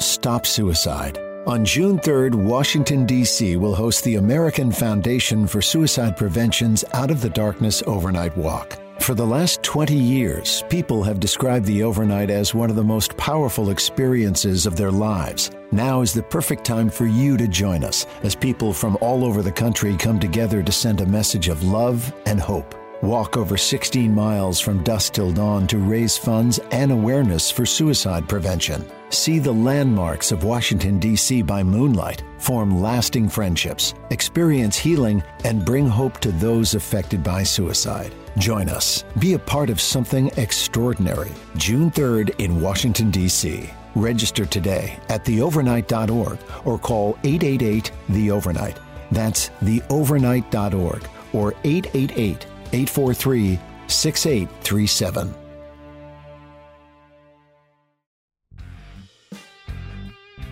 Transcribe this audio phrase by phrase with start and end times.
[0.00, 1.18] Stop Suicide.
[1.46, 3.56] On June 3rd, Washington, D.C.
[3.56, 8.78] will host the American Foundation for Suicide Prevention's Out of the Darkness Overnight Walk.
[9.00, 13.14] For the last 20 years, people have described the overnight as one of the most
[13.18, 15.50] powerful experiences of their lives.
[15.70, 19.42] Now is the perfect time for you to join us as people from all over
[19.42, 22.74] the country come together to send a message of love and hope.
[23.02, 28.28] Walk over 16 miles from dusk till dawn to raise funds and awareness for suicide
[28.28, 28.84] prevention.
[29.08, 31.40] See the landmarks of Washington, D.C.
[31.40, 38.14] by moonlight, form lasting friendships, experience healing, and bring hope to those affected by suicide.
[38.36, 39.04] Join us.
[39.18, 41.32] Be a part of something extraordinary.
[41.56, 43.70] June 3rd in Washington, D.C.
[43.94, 48.78] Register today at theovernight.org or call 888 The Overnight.
[49.10, 55.34] That's theovernight.org or 888 843 6837.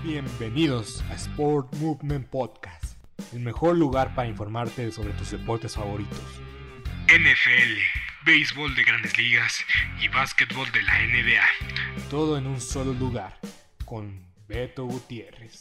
[0.03, 2.97] Bienvenidos a Sport Movement Podcast,
[3.33, 6.19] el mejor lugar para informarte sobre tus deportes favoritos.
[7.07, 7.79] NFL,
[8.27, 9.61] béisbol de grandes ligas
[10.03, 12.09] y básquetbol de la NBA.
[12.11, 13.39] Todo en un solo lugar,
[13.85, 15.61] con Beto Gutiérrez.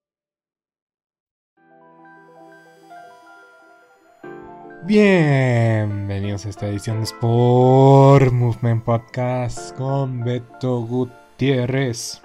[4.83, 12.19] Bienvenidos a esta edición de Sport Movement Podcast con Beto Gutiérrez.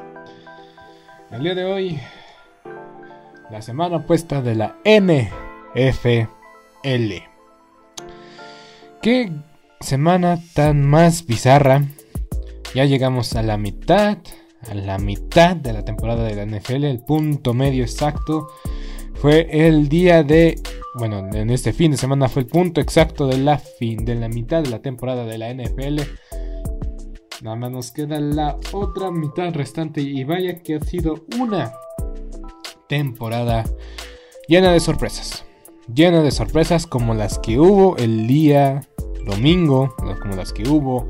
[1.30, 2.00] El día de hoy,
[3.50, 6.28] la semana opuesta de la NFL.
[9.02, 9.30] Qué
[9.80, 11.84] semana tan más bizarra.
[12.74, 14.16] Ya llegamos a la mitad,
[14.66, 18.48] a la mitad de la temporada de la NFL, el punto medio exacto.
[19.12, 20.58] Fue el día de
[20.98, 24.28] bueno, en este fin de semana fue el punto exacto de la fin de la
[24.28, 26.00] mitad de la temporada de la NFL.
[27.42, 31.72] Nada más nos queda la otra mitad restante y vaya que ha sido una
[32.88, 33.64] temporada
[34.48, 35.44] llena de sorpresas.
[35.94, 38.88] Llena de sorpresas como las que hubo el día
[39.24, 41.06] domingo, como las que hubo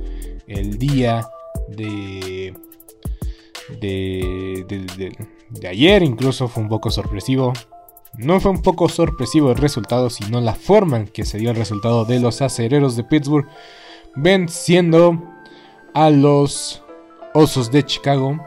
[0.48, 1.28] el día
[1.68, 2.54] de
[3.80, 5.12] de, de,
[5.50, 7.52] de ayer, incluso fue un poco sorpresivo.
[8.18, 11.56] No fue un poco sorpresivo el resultado, sino la forma en que se dio el
[11.56, 13.46] resultado de los acereros de Pittsburgh
[14.14, 15.22] venciendo
[15.94, 16.82] a los
[17.34, 18.40] Osos de Chicago.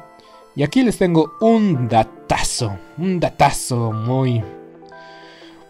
[0.56, 4.44] Y aquí les tengo un datazo, un datazo muy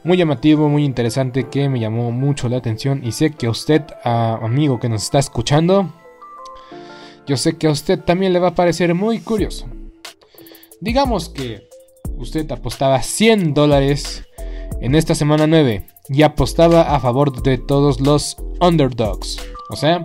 [0.04, 3.84] muy llamativo, muy interesante que me llamó mucho la atención y sé que a usted,
[4.04, 5.94] amigo que nos está escuchando,
[7.28, 9.68] yo sé que a usted también le va a parecer muy curioso.
[10.80, 11.69] Digamos que
[12.20, 14.24] usted apostaba 100 dólares
[14.82, 19.38] en esta semana 9 y apostaba a favor de todos los underdogs.
[19.70, 20.04] O sea,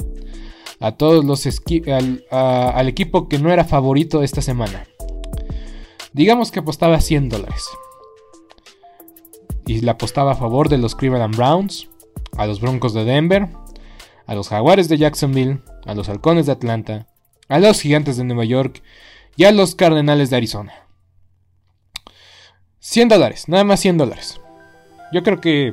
[0.80, 1.46] a todos los
[2.30, 4.86] al, equipo que no era favorito esta semana.
[6.12, 7.64] Digamos que apostaba 100 dólares.
[9.66, 11.88] Y le apostaba a favor de los Cleveland Browns,
[12.36, 13.48] a los Broncos de Denver,
[14.26, 17.06] a los Jaguares de Jacksonville, a los Halcones de Atlanta,
[17.48, 18.82] a los Gigantes de Nueva York
[19.36, 20.83] y a los Cardenales de Arizona.
[22.84, 24.38] 100 dólares, nada más 100 dólares.
[25.10, 25.72] Yo creo que...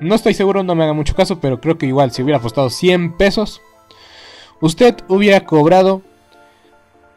[0.00, 2.70] No estoy seguro, no me haga mucho caso, pero creo que igual si hubiera apostado
[2.70, 3.60] 100 pesos,
[4.62, 6.00] usted hubiera cobrado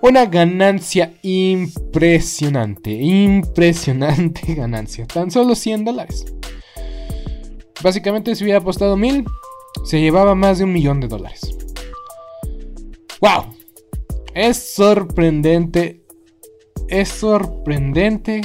[0.01, 5.07] Una ganancia impresionante, impresionante ganancia.
[5.07, 6.25] Tan solo 100 dólares.
[7.81, 9.25] Básicamente si hubiera apostado 1000,
[9.85, 11.57] se llevaba más de un millón de dólares.
[13.21, 13.55] ¡Wow!
[14.35, 16.05] Es sorprendente.
[16.89, 18.43] Es sorprendente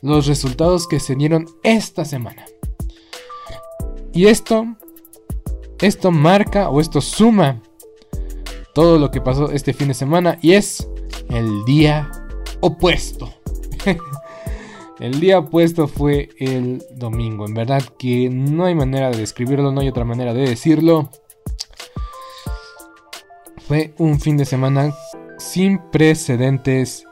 [0.00, 2.44] los resultados que se dieron esta semana.
[4.12, 4.66] Y esto,
[5.80, 7.62] esto marca o esto suma
[8.74, 10.88] todo lo que pasó este fin de semana y es
[11.28, 12.10] el día
[12.60, 13.32] opuesto.
[15.02, 17.44] el día opuesto fue el domingo.
[17.44, 21.10] En verdad que no hay manera de describirlo, no hay otra manera de decirlo.
[23.66, 24.94] Fue un fin de semana
[25.38, 27.04] sin precedentes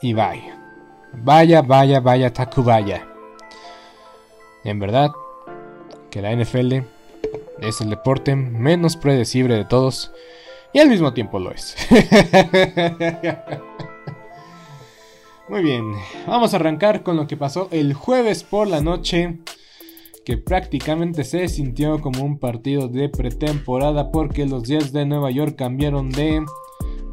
[0.00, 0.58] y vaya.
[1.12, 3.06] Vaya, vaya, vaya, Takubaya.
[4.64, 5.10] En verdad
[6.10, 6.72] que la NFL
[7.60, 10.10] es el deporte menos predecible de todos
[10.72, 11.76] y al mismo tiempo lo es.
[15.48, 15.92] Muy bien,
[16.26, 19.38] vamos a arrancar con lo que pasó el jueves por la noche,
[20.24, 25.54] que prácticamente se sintió como un partido de pretemporada porque los Jets de Nueva York
[25.56, 26.44] cambiaron de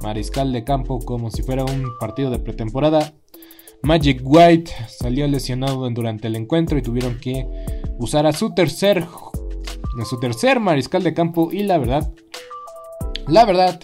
[0.02, 3.14] mariscal de campo como si fuera un partido de pretemporada.
[3.84, 7.46] Magic White salió lesionado durante el encuentro y tuvieron que
[8.00, 9.06] usar a su tercer,
[10.02, 12.12] a su tercer mariscal de campo y la verdad
[13.28, 13.80] la verdad,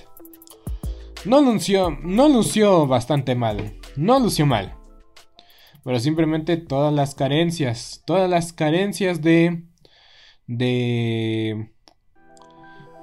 [1.24, 3.79] no lució, no lució bastante mal.
[3.96, 4.76] No lució mal.
[5.84, 9.64] Pero simplemente todas las carencias, todas las carencias de
[10.48, 11.72] de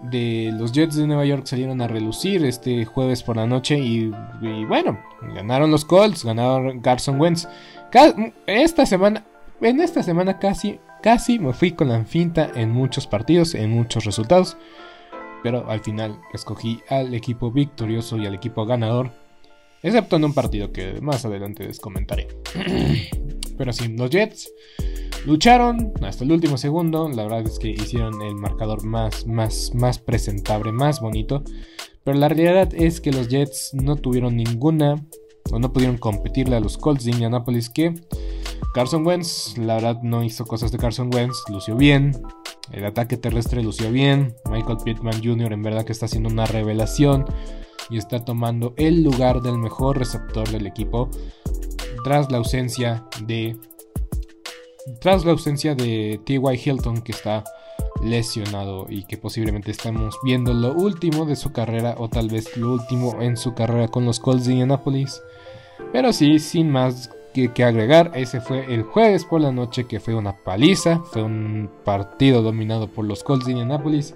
[0.02, 4.10] de los Jets de Nueva York salieron a relucir este jueves por la noche y,
[4.68, 5.00] bueno,
[5.34, 7.48] ganaron los Colts, ganaron Carson Wentz.
[8.46, 9.24] Esta semana,
[9.62, 14.04] en esta semana casi, casi me fui con la finta en muchos partidos, en muchos
[14.04, 14.58] resultados
[15.46, 19.12] pero al final escogí al equipo victorioso y al equipo ganador,
[19.82, 22.28] excepto en un partido que más adelante les comentaré.
[23.58, 24.50] pero sí, los Jets
[25.26, 29.98] lucharon hasta el último segundo, la verdad es que hicieron el marcador más, más, más
[29.98, 31.42] presentable, más bonito,
[32.04, 35.04] pero la realidad es que los Jets no tuvieron ninguna
[35.50, 37.94] o no pudieron competirle a los Colts de Indianapolis que
[38.74, 42.12] Carson Wentz, la verdad no hizo cosas de Carson Wentz, lució bien,
[42.72, 44.34] el ataque terrestre lució bien.
[44.50, 45.52] Michael Pittman Jr.
[45.52, 47.24] en verdad que está haciendo una revelación
[47.90, 51.10] y está tomando el lugar del mejor receptor del equipo
[52.04, 53.56] tras la ausencia de
[55.00, 56.60] tras la ausencia de T.Y.
[56.64, 57.42] Hilton que está
[58.02, 62.72] lesionado y que posiblemente estamos viendo lo último de su carrera o tal vez lo
[62.72, 65.20] último en su carrera con los Colts de Indianapolis.
[65.92, 67.10] Pero sí, sin más
[67.54, 68.12] que, agregar.
[68.14, 71.00] Ese fue el jueves por la noche que fue una paliza.
[71.00, 74.14] Fue un partido dominado por los Colts de Indianapolis.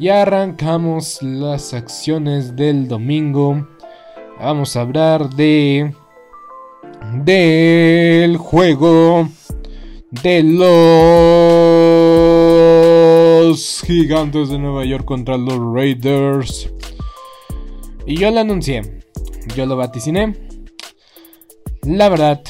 [0.00, 3.68] Y arrancamos las acciones del domingo.
[4.40, 5.94] Vamos a hablar de...
[7.22, 9.28] Del juego
[10.10, 10.64] de los
[13.86, 16.72] gigantes de Nueva York contra los Raiders.
[18.06, 19.02] Y yo lo anuncié,
[19.54, 20.34] yo lo vaticiné.
[21.82, 22.42] La verdad,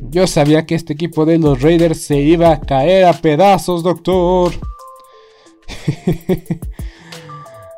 [0.00, 4.54] yo sabía que este equipo de los Raiders se iba a caer a pedazos, doctor.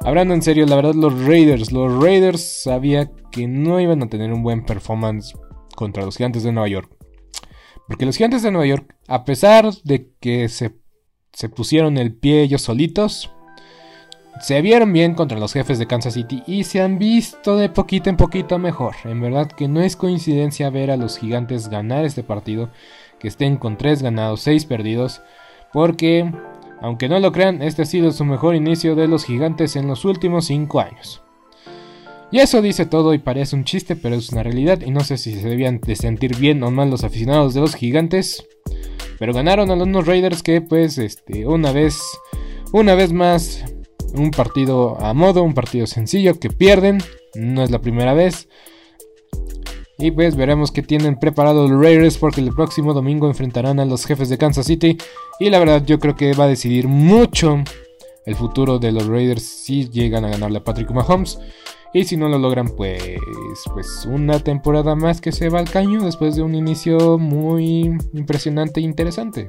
[0.08, 4.32] Hablando en serio, la verdad, los Raiders, los Raiders sabía que no iban a tener
[4.32, 5.34] un buen performance
[5.76, 6.90] contra los Gigantes de Nueva York.
[7.86, 10.74] Porque los Gigantes de Nueva York, a pesar de que se,
[11.34, 13.30] se pusieron el pie ellos solitos,
[14.40, 18.08] se vieron bien contra los jefes de Kansas City y se han visto de poquito
[18.08, 18.94] en poquito mejor.
[19.04, 22.70] En verdad que no es coincidencia ver a los gigantes ganar este partido,
[23.18, 25.20] que estén con 3 ganados, 6 perdidos,
[25.70, 26.32] porque,
[26.80, 30.04] aunque no lo crean, este ha sido su mejor inicio de los gigantes en los
[30.04, 31.22] últimos 5 años.
[32.30, 35.16] Y eso dice todo y parece un chiste, pero es una realidad y no sé
[35.16, 38.46] si se debían de sentir bien o mal los aficionados de los gigantes.
[39.18, 41.98] Pero ganaron a los Raiders que pues este, una vez,
[42.72, 43.64] una vez más
[44.14, 46.98] un partido a modo, un partido sencillo que pierden.
[47.34, 48.48] No es la primera vez.
[49.98, 54.06] Y pues veremos qué tienen preparado los Raiders porque el próximo domingo enfrentarán a los
[54.06, 54.96] jefes de Kansas City.
[55.40, 57.58] Y la verdad yo creo que va a decidir mucho
[58.24, 61.40] el futuro de los Raiders si llegan a ganarle a Patrick Mahomes.
[61.92, 63.00] Y si no lo logran, pues,
[63.72, 68.78] pues una temporada más que se va al caño después de un inicio muy impresionante
[68.78, 69.48] e interesante.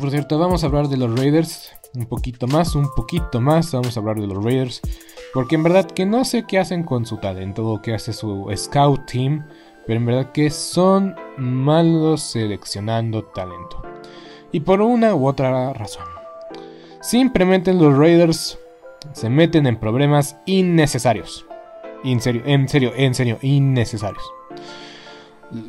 [0.00, 3.72] Por cierto, vamos a hablar de los Raiders un poquito más, un poquito más.
[3.72, 4.80] Vamos a hablar de los Raiders.
[5.32, 8.50] Porque en verdad que no sé qué hacen con su talento o qué hace su
[8.54, 9.46] scout team.
[9.86, 13.82] Pero en verdad que son malos seleccionando talento.
[14.52, 16.04] Y por una u otra razón.
[17.00, 18.58] Simplemente los Raiders
[19.12, 21.46] se meten en problemas innecesarios.
[22.04, 24.22] En serio, en serio, en serio, innecesarios.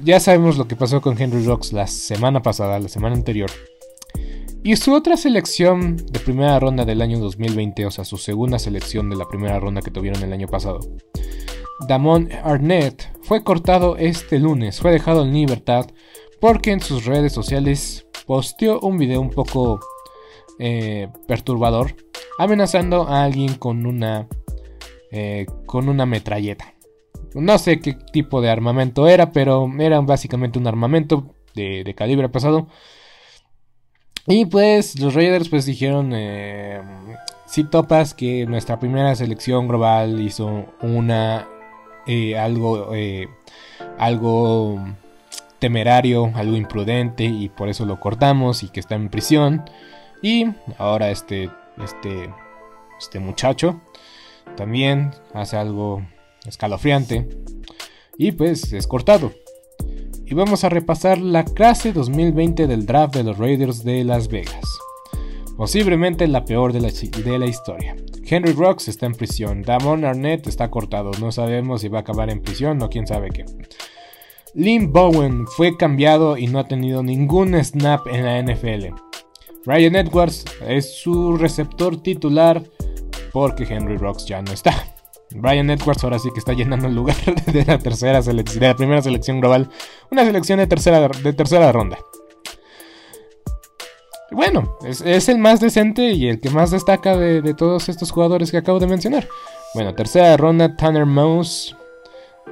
[0.03, 3.49] Ya sabemos lo que pasó con Henry Rocks la semana pasada, la semana anterior.
[4.65, 9.09] Y su otra selección de primera ronda del año 2020, o sea, su segunda selección
[9.09, 10.79] de la primera ronda que tuvieron el año pasado.
[11.85, 15.87] Damon Arnett fue cortado este lunes, fue dejado en libertad
[16.39, 19.81] porque en sus redes sociales posteó un video un poco
[20.59, 21.95] eh, perturbador,
[22.39, 24.29] amenazando a alguien con una,
[25.11, 26.73] eh, con una metralleta.
[27.33, 32.29] No sé qué tipo de armamento era, pero era básicamente un armamento de, de calibre
[32.29, 32.69] pesado
[34.27, 36.81] y pues los Raiders pues dijeron, eh,
[37.45, 41.47] si topas que nuestra primera selección global hizo una,
[42.07, 43.27] eh, algo, eh,
[43.97, 44.79] algo
[45.59, 49.63] temerario, algo imprudente y por eso lo cortamos y que está en prisión.
[50.21, 51.49] Y ahora este,
[51.83, 52.33] este,
[52.97, 53.81] este muchacho
[54.55, 56.01] también hace algo
[56.45, 57.27] escalofriante
[58.17, 59.33] y pues es cortado
[60.25, 64.65] y vamos a repasar la clase 2020 del draft de los Raiders de Las Vegas.
[65.57, 67.95] Posiblemente la peor de la, historia.
[68.25, 72.29] Henry Rocks está en prisión, Damon Arnett está cortado, no sabemos si va a acabar
[72.29, 73.45] en prisión o quién sabe qué.
[74.55, 78.95] Lynn Bowen fue cambiado y no ha tenido ningún snap en la NFL.
[79.65, 82.63] Ryan Edwards es su receptor titular
[83.31, 84.92] porque Henry Rocks ya no está.
[85.35, 88.75] Brian Edwards ahora sí que está llenando el lugar de la tercera selección, de la
[88.75, 89.69] primera selección global,
[90.11, 91.97] una selección de tercera, de tercera ronda.
[94.33, 98.57] Bueno, es, el más decente y el que más destaca de, todos estos jugadores que
[98.57, 99.27] acabo de mencionar.
[99.75, 101.75] Bueno, tercera ronda, Tanner Mouse,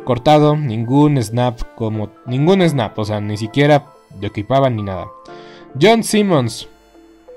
[0.04, 3.86] cortado, ningún snap, como ningún snap, o sea, ni siquiera
[4.20, 5.08] lo equipaban ni nada.
[5.80, 6.68] John Simmons,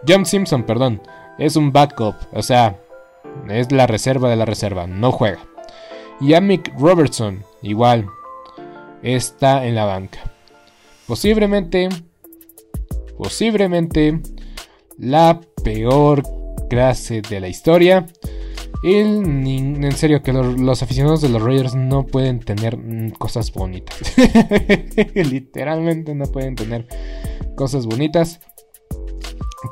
[0.07, 1.01] John Simpson, perdón,
[1.39, 2.77] es un backup, o sea,
[3.49, 5.41] es la reserva de la reserva, no juega.
[6.21, 8.07] Y Amick Robertson, igual,
[9.03, 10.33] está en la banca.
[11.07, 11.89] Posiblemente,
[13.19, 14.21] posiblemente,
[14.99, 16.23] la peor
[16.69, 18.07] clase de la historia.
[18.83, 22.79] en serio, que los, aficionados de los Raiders no pueden tener
[23.19, 23.99] cosas bonitas.
[25.15, 26.87] Literalmente no pueden tener
[27.57, 28.41] cosas bonitas.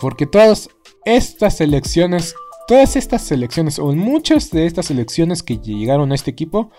[0.01, 0.69] Porque todas
[1.05, 2.35] estas selecciones
[2.73, 6.71] Todas estas selecciones, o muchas de estas selecciones que llegaron a este equipo,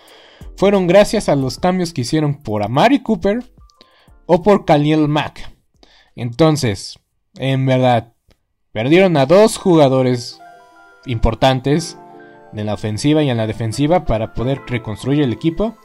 [0.56, 3.44] fueron gracias a los cambios que hicieron por Amari Cooper
[4.26, 5.54] o por Khalil Mack.
[6.16, 6.98] Entonces,
[7.36, 8.12] en verdad,
[8.72, 10.40] perdieron a dos jugadores
[11.06, 11.96] importantes
[12.52, 15.76] en la ofensiva y en la defensiva para poder reconstruir el equipo.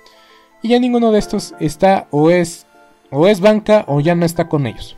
[0.64, 2.66] Y ya ninguno de estos está o es
[3.12, 4.98] o es banca o ya no está con ellos.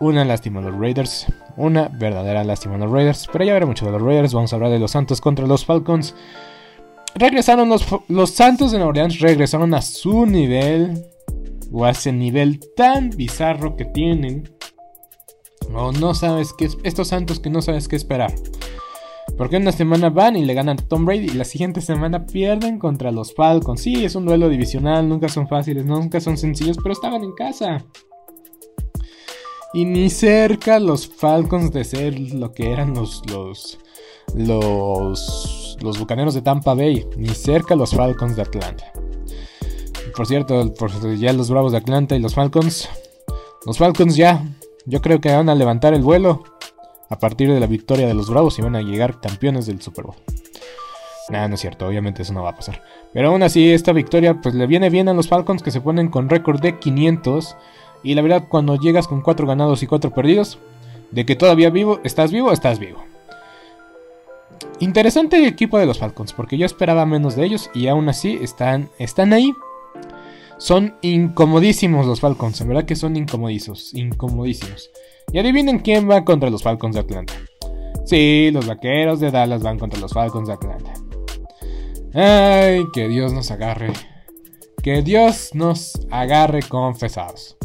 [0.00, 1.26] Una lástima los Raiders.
[1.56, 3.28] Una verdadera lástima los Raiders.
[3.32, 4.34] Pero ya veré mucho de los Raiders.
[4.34, 6.14] Vamos a hablar de los Santos contra los Falcons.
[7.14, 9.20] Regresaron los, los Santos de Nueva Orleans.
[9.20, 11.02] Regresaron a su nivel.
[11.72, 14.50] O a ese nivel tan bizarro que tienen.
[15.74, 16.68] O no sabes qué.
[16.84, 18.32] Estos Santos que no sabes qué esperar.
[19.36, 22.78] Porque una semana van y le ganan a Tom Brady y la siguiente semana pierden
[22.78, 23.82] contra los Falcons.
[23.82, 27.84] Sí, es un duelo divisional, nunca son fáciles, nunca son sencillos, pero estaban en casa.
[29.72, 33.78] Y ni cerca los Falcons de ser lo que eran los, los,
[34.34, 37.06] los, los Bucaneros de Tampa Bay.
[37.16, 38.92] Ni cerca los Falcons de Atlanta.
[40.16, 40.72] Por cierto,
[41.18, 42.88] ya los Bravos de Atlanta y los Falcons.
[43.66, 44.44] Los Falcons ya,
[44.86, 46.44] yo creo que van a levantar el vuelo
[47.10, 50.04] a partir de la victoria de los Bravos y van a llegar campeones del Super
[50.06, 50.16] Bowl.
[51.28, 52.82] Nada, no es cierto, obviamente eso no va a pasar.
[53.12, 56.08] Pero aún así, esta victoria pues le viene bien a los Falcons que se ponen
[56.08, 57.56] con récord de 500
[58.06, 60.58] y la verdad, cuando llegas con 4 ganados y 4 perdidos,
[61.10, 63.02] de que todavía vivo, estás vivo, estás vivo.
[64.78, 68.38] Interesante el equipo de los Falcons, porque yo esperaba menos de ellos y aún así
[68.40, 69.52] están, están ahí.
[70.58, 74.88] Son incomodísimos los Falcons, en verdad que son incomodísimos, incomodísimos.
[75.32, 77.34] Y adivinen quién va contra los Falcons de Atlanta.
[78.04, 80.92] Sí, los vaqueros de Dallas van contra los Falcons de Atlanta.
[82.14, 83.92] Ay, que Dios nos agarre
[84.82, 87.56] Que Dios nos agarre confesados.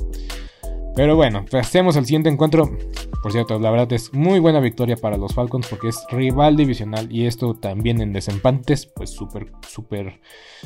[0.95, 2.69] Pero bueno, pasemos al siguiente encuentro.
[3.23, 7.11] Por cierto, la verdad es muy buena victoria para los Falcons porque es rival divisional
[7.11, 10.19] y esto también en desempantes, pues súper, súper,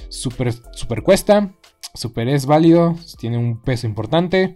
[0.10, 1.54] súper, súper cuesta.
[1.94, 4.56] Súper es válido, tiene un peso importante.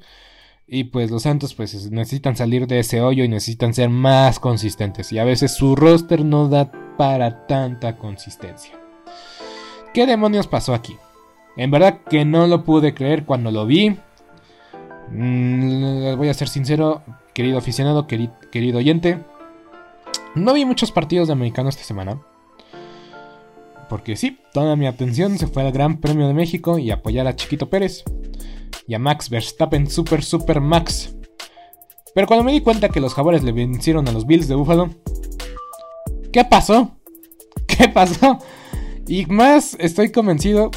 [0.68, 5.12] Y pues los Santos pues necesitan salir de ese hoyo y necesitan ser más consistentes.
[5.12, 8.80] Y a veces su roster no da para tanta consistencia.
[9.94, 10.96] ¿Qué demonios pasó aquí?
[11.58, 13.98] En verdad que no lo pude creer cuando lo vi.
[15.12, 17.02] Mm, voy a ser sincero,
[17.34, 19.20] querido aficionado, querido oyente.
[20.36, 22.22] No vi muchos partidos de americano esta semana.
[23.90, 27.36] Porque sí, toda mi atención se fue al Gran Premio de México y apoyar a
[27.36, 28.04] Chiquito Pérez.
[28.88, 31.16] Y a Max Verstappen Super Super Max.
[32.14, 34.90] Pero cuando me di cuenta que los jaguares le vencieron a los Bills de Buffalo.
[36.32, 36.98] ¿Qué pasó?
[37.68, 38.40] ¿Qué pasó?
[39.08, 40.70] Y más estoy convencido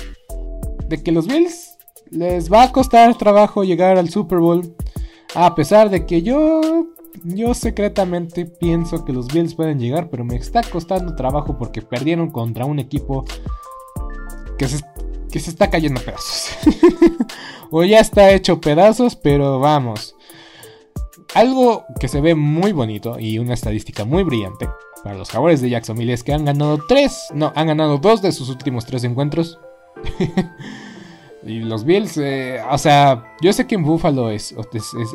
[0.89, 1.72] de que los Bills
[2.13, 4.75] les va a costar trabajo llegar al Super Bowl.
[5.35, 6.87] A pesar de que yo,
[7.25, 12.31] yo secretamente pienso que los Bills pueden llegar, pero me está costando trabajo porque perdieron
[12.31, 13.25] contra un equipo
[14.59, 14.81] que se,
[15.31, 16.59] que se está cayendo a pedazos.
[17.71, 20.15] o ya está hecho pedazos, pero vamos.
[21.35, 24.69] Algo que se ve muy bonito y una estadística muy brillante
[25.03, 28.33] para los jugadores de Jacksonville es que han ganado tres, no, han ganado dos de
[28.33, 29.59] sus últimos tres encuentros.
[31.45, 34.55] Y los Bills, eh, o sea, yo sé que en Buffalo es,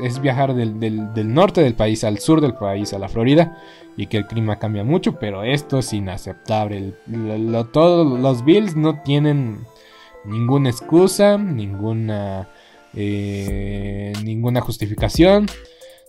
[0.04, 3.58] es, viajar del, norte del país al sur del país, a la Florida,
[3.96, 6.94] y que el clima cambia mucho, pero esto es inaceptable.
[7.72, 9.60] todos los Bills no tienen
[10.26, 12.50] ninguna excusa, ninguna,
[12.94, 15.48] eh, ninguna justificación.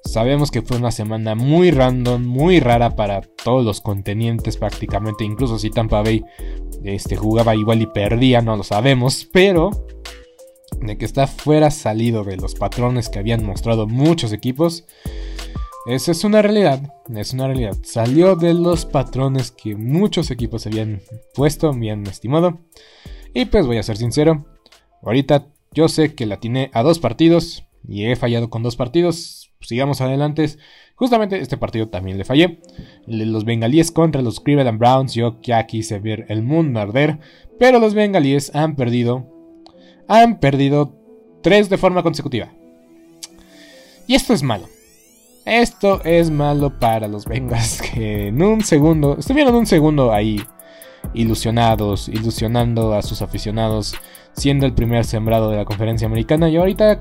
[0.05, 5.25] Sabemos que fue una semana muy random, muy rara para todos los contenientes prácticamente.
[5.25, 6.25] Incluso si Tampa Bay
[6.83, 9.29] este, jugaba igual y perdía, no lo sabemos.
[9.33, 9.71] Pero
[10.89, 14.87] de que está fuera salido de los patrones que habían mostrado muchos equipos.
[15.87, 17.77] Esa es una realidad, es una realidad.
[17.83, 21.03] Salió de los patrones que muchos equipos habían
[21.35, 22.61] puesto, habían estimado.
[23.35, 24.47] Y pues voy a ser sincero,
[25.03, 29.51] ahorita yo sé que la tiene a dos partidos y he fallado con dos partidos.
[29.61, 30.47] Sigamos adelante.
[30.95, 32.61] Justamente este partido también le fallé.
[33.07, 35.13] Los bengalíes contra los Cleveland Browns.
[35.13, 37.19] Yo ya quise ver el mundo arder.
[37.59, 39.38] Pero los bengalíes han perdido
[40.09, 40.93] han perdido
[41.43, 42.49] tres de forma consecutiva.
[44.07, 44.67] Y esto es malo.
[45.45, 50.43] Esto es malo para los Bengals que en un segundo, estuvieron un segundo ahí
[51.15, 53.95] ilusionados, ilusionando a sus aficionados,
[54.33, 57.01] siendo el primer sembrado de la conferencia americana y ahorita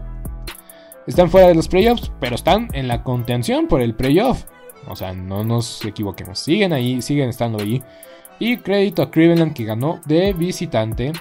[1.07, 4.45] están fuera de los playoffs, pero están en la contención por el playoff.
[4.87, 7.81] O sea, no nos equivoquemos, siguen ahí, siguen estando ahí.
[8.39, 11.11] Y crédito a Cleveland que ganó de visitante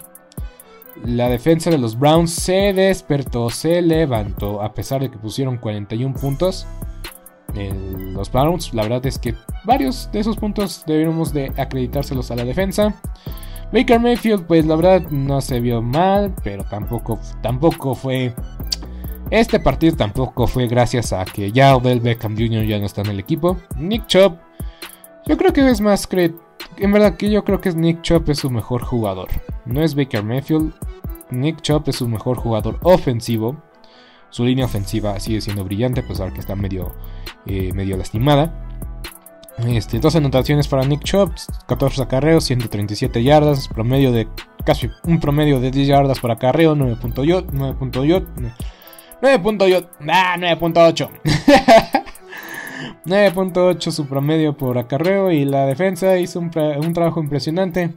[1.05, 6.15] la defensa de los Browns se despertó, se levantó, a pesar de que pusieron 41
[6.15, 6.67] puntos.
[7.55, 12.45] los Browns, la verdad es que varios de esos puntos deberíamos de acreditárselos a la
[12.45, 12.95] defensa.
[13.73, 18.35] Baker Mayfield, pues la verdad no se vio mal, pero tampoco, tampoco fue...
[19.31, 22.65] Este partido tampoco fue gracias a que ya Odell Beckham Jr.
[22.65, 23.57] ya no está en el equipo.
[23.77, 24.39] Nick Chubb,
[25.27, 26.07] yo creo que es más
[26.77, 29.29] en verdad que yo creo que Nick Chop es su mejor jugador.
[29.65, 30.73] No es Baker Mayfield.
[31.31, 33.57] Nick Chop es su mejor jugador ofensivo.
[34.31, 36.95] Su línea ofensiva sigue siendo brillante, a pesar que está medio,
[37.47, 38.67] eh, medio lastimada.
[39.67, 41.33] Este, dos anotaciones para Nick Chop,
[41.67, 44.29] 14 acarreos, 137 yardas, promedio de
[44.67, 48.27] casi un promedio de 10 yardas por acarreo, 9.8, 9.8,
[49.23, 51.93] 9.8, ah, 9.8.
[53.05, 57.95] 9.8 su promedio por acarreo y la defensa hizo un, trabajo impresionante.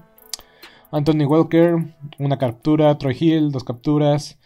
[0.91, 1.77] Anthony Walker,
[2.17, 4.39] una captura, Troy Hill, dos capturas.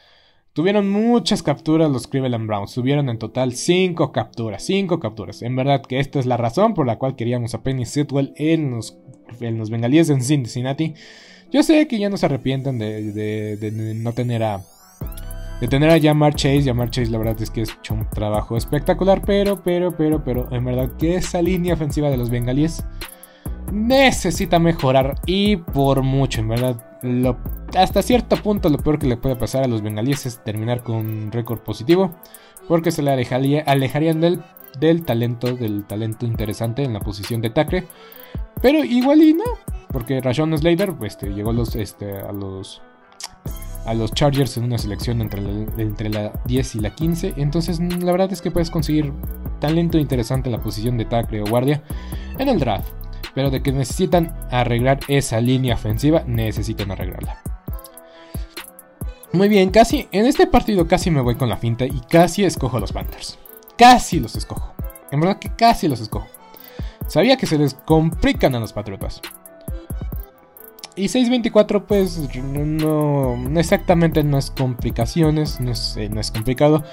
[0.53, 2.73] Tuvieron muchas capturas los Cleveland Browns.
[2.73, 4.63] Tuvieron en total 5 capturas.
[4.63, 5.41] 5 capturas.
[5.41, 8.71] En verdad que esta es la razón por la cual queríamos a Penny Sitwell en
[8.71, 8.97] los,
[9.39, 10.93] en bengalíes en Cincinnati.
[11.51, 14.63] Yo sé que ya no se arrepienten de no tener a,
[15.63, 16.63] de tener a Jamar Chase.
[16.63, 20.65] Jamar Chase, la verdad es que hecho un trabajo espectacular, pero, pero, pero, pero, en
[20.65, 22.83] verdad que esa línea ofensiva de los bengalíes
[23.71, 26.83] necesita mejorar y por mucho, en verdad.
[27.77, 30.97] hasta cierto punto, lo peor que le puede pasar a los bengalíes es terminar con
[30.97, 32.13] un récord positivo,
[32.67, 34.43] porque se le alejarían del,
[34.81, 37.87] del talento, del talento interesante en la posición de tackle.
[38.61, 39.45] Pero igual y no,
[39.93, 42.81] porque Rashon Slater pues, este, llegó los, este, a los
[43.85, 47.33] a los Chargers en una selección entre la, entre la 10 y la 15.
[47.37, 49.11] Entonces, la verdad es que puedes conseguir
[49.59, 51.83] talento interesante la posición de tackle o guardia
[52.37, 52.89] en el draft.
[53.35, 57.41] Pero de que necesitan arreglar esa línea ofensiva, necesitan arreglarla.
[59.31, 62.77] Muy bien, casi en este partido casi me voy con la finta y casi escojo
[62.77, 63.39] a los Panthers.
[63.75, 64.73] Casi los escojo.
[65.11, 66.27] En verdad que casi los escojo.
[67.07, 69.21] Sabía que se les complican a los Patriotas.
[70.95, 76.83] Y 6.24 pues no, exactamente no es complicaciones, no es, eh, complicado.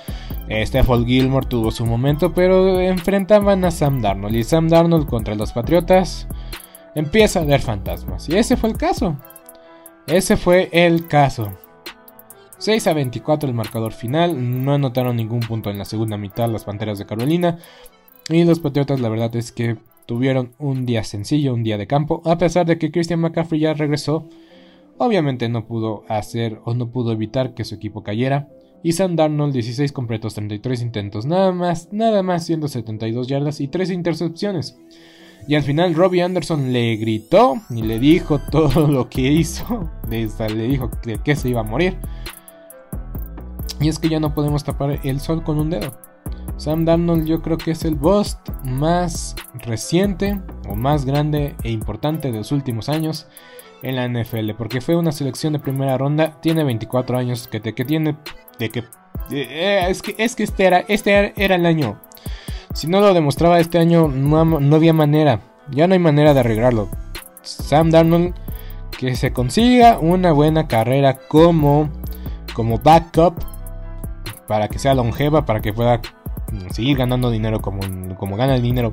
[0.49, 0.65] Eh,
[1.07, 4.37] Gilmore tuvo su momento, pero enfrentaban a Sam Darnold.
[4.37, 6.27] Y Sam Darnold contra los Patriotas
[6.95, 8.29] empieza a ver fantasmas.
[8.29, 9.17] Y ese fue el caso.
[10.07, 11.53] Ese fue el caso.
[12.57, 14.65] 6 a 24 el marcador final.
[14.65, 17.59] No anotaron ningún punto en la segunda mitad las Panteras de Carolina.
[18.31, 22.23] Y los Patriotas la verdad es que tuvieron un día sencillo, un día de campo,
[22.25, 24.29] a pesar de que Christian McCaffrey ya regresó.
[24.99, 28.49] Obviamente no pudo hacer o no pudo evitar que su equipo cayera.
[28.83, 33.91] Y Sam Darnold 16 completos, 33 intentos, nada más, nada más 172 yardas y 3
[33.91, 34.79] intercepciones.
[35.49, 39.91] Y al final Robbie Anderson le gritó y le dijo todo lo que hizo.
[40.09, 40.91] le dijo
[41.25, 41.97] que se iba a morir.
[43.81, 46.10] Y es que ya no podemos tapar el sol con un dedo.
[46.57, 52.31] Sam Darnold yo creo que es el bust más reciente o más grande e importante
[52.31, 53.27] de los últimos años
[53.83, 57.85] en la NFL, porque fue una selección de primera ronda, tiene 24 años, que, que
[57.85, 58.17] tiene
[58.59, 58.85] de que
[59.31, 61.99] eh, es que es que este era este era el año.
[62.75, 66.41] Si no lo demostraba este año no, no había manera, ya no hay manera de
[66.41, 66.89] arreglarlo.
[67.43, 68.35] Sam Darnold
[68.99, 71.89] que se consiga una buena carrera como
[72.55, 73.35] como backup
[74.47, 76.01] para que sea longeva, para que pueda
[76.71, 77.81] seguir ganando dinero como,
[78.17, 78.93] como gana el dinero.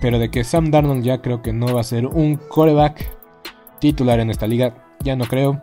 [0.00, 3.10] Pero de que Sam Darnold ya creo que no va a ser un coreback
[3.80, 5.62] titular en esta liga, ya no creo.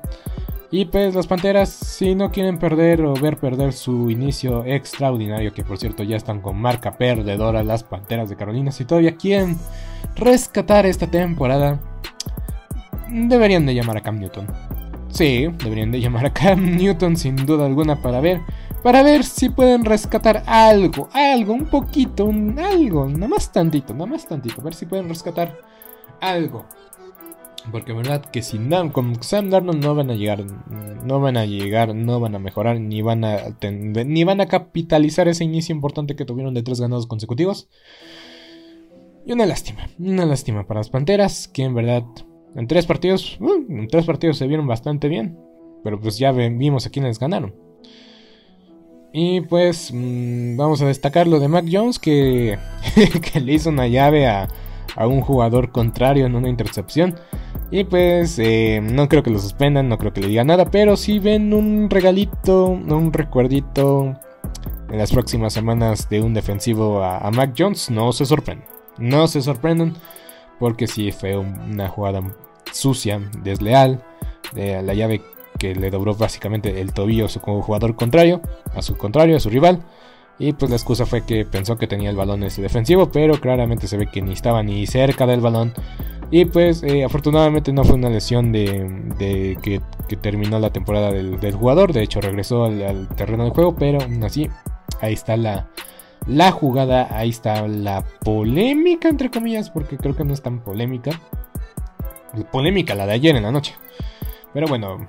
[0.69, 5.63] Y pues las Panteras, si no quieren perder o ver perder su inicio extraordinario, que
[5.63, 9.57] por cierto ya están con marca perdedora las Panteras de Carolina, si todavía quieren
[10.17, 11.79] rescatar esta temporada,
[13.09, 14.47] deberían de llamar a Cam Newton.
[15.09, 18.41] Sí, deberían de llamar a Cam Newton sin duda alguna para ver
[18.83, 24.05] para ver si pueden rescatar algo, algo, un poquito, un, algo, nada más tantito, nada
[24.05, 25.57] más tantito, a ver si pueden rescatar
[26.21, 26.65] algo.
[27.71, 30.45] Porque verdad que sin con Sam Darnold no van a llegar,
[31.03, 35.27] no van a llegar, no van a mejorar, ni van a ni van a capitalizar
[35.27, 37.67] ese inicio importante que tuvieron de tres ganados consecutivos.
[39.25, 42.05] Y una lástima, una lástima para las Panteras, que en verdad
[42.55, 45.37] en tres partidos, uh, en tres partidos se vieron bastante bien.
[45.83, 47.53] Pero pues ya vimos a quienes ganaron.
[49.13, 52.57] Y pues mm, vamos a destacar lo de Mac Jones que,
[53.33, 54.47] que le hizo una llave a,
[54.95, 57.15] a, un jugador contrario en una intercepción.
[57.71, 60.95] Y pues eh, no creo que lo suspendan, no creo que le diga nada, pero
[60.95, 64.15] si ven un regalito, un recuerdito
[64.89, 68.67] en las próximas semanas de un defensivo a, Mac Jones, no se sorprendan.
[68.97, 69.95] No se sorprendan
[70.59, 72.21] porque si fue una jugada
[72.71, 74.01] sucia, desleal,
[74.53, 75.21] de la llave
[75.57, 78.41] que le dobló básicamente el tobillo a su jugador contrario,
[78.75, 79.83] a su contrario, a su rival.
[80.39, 83.87] Y pues la excusa fue que pensó que tenía el balón ese defensivo, pero claramente
[83.87, 85.73] se ve que ni estaba ni cerca del balón.
[86.29, 89.81] Y pues eh, afortunadamente no fue una lesión de, que,
[90.17, 91.93] terminó la temporada del, jugador.
[91.93, 94.49] De hecho regresó al, terreno de juego, pero aún así
[95.01, 95.69] ahí está la,
[96.27, 101.19] la jugada, ahí está la polémica entre comillas, porque creo que no es tan polémica.
[102.51, 103.73] Polémica la de ayer en la noche.
[104.53, 105.07] Pero bueno,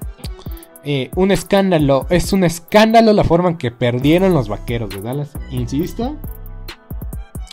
[0.85, 2.07] eh, un escándalo.
[2.11, 5.33] Es un escándalo la forma en que perdieron los vaqueros de Dallas.
[5.51, 6.17] Insisto.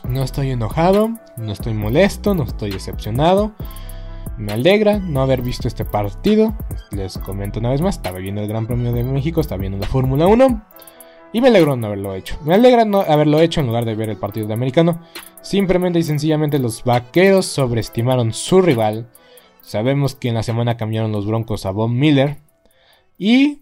[0.08, 3.54] No estoy enojado, no estoy molesto, no estoy decepcionado.
[4.38, 6.54] Me alegra no haber visto este partido.
[6.92, 9.88] Les comento una vez más, estaba viendo el Gran Premio de México, estaba viendo la
[9.88, 10.62] Fórmula 1.
[11.34, 12.38] Y me alegro no haberlo hecho.
[12.46, 15.02] Me alegra no haberlo hecho en lugar de ver el partido de americano.
[15.42, 19.08] Simplemente y sencillamente los vaqueros sobreestimaron su rival.
[19.62, 22.38] Sabemos que en la semana cambiaron los Broncos a Von Miller.
[23.18, 23.62] Y,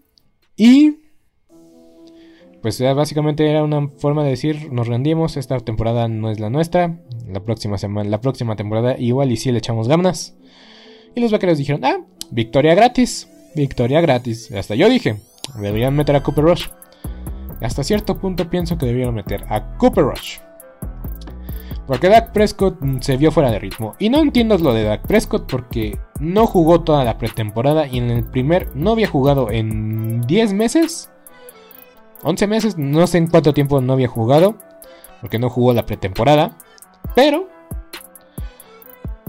[0.55, 0.97] y,
[2.61, 6.97] pues básicamente era una forma de decir, nos rendimos, esta temporada no es la nuestra,
[7.27, 10.35] la próxima semana, la próxima temporada igual y si le echamos ganas.
[11.15, 11.97] Y los vaqueros dijeron, ah,
[12.31, 14.51] victoria gratis, victoria gratis.
[14.51, 15.17] Hasta yo dije,
[15.59, 16.67] deberían meter a Cooper Rush.
[17.61, 20.39] Hasta cierto punto pienso que debieron meter a Cooper Rush.
[21.87, 23.95] Porque Dak Prescott se vio fuera de ritmo.
[23.99, 28.09] Y no entiendo lo de Dak Prescott porque no jugó toda la pretemporada y en
[28.09, 31.09] el primer no había jugado en 10 meses.
[32.23, 34.55] 11 meses, no sé en cuánto tiempo no había jugado.
[35.19, 36.57] Porque no jugó la pretemporada.
[37.13, 37.49] Pero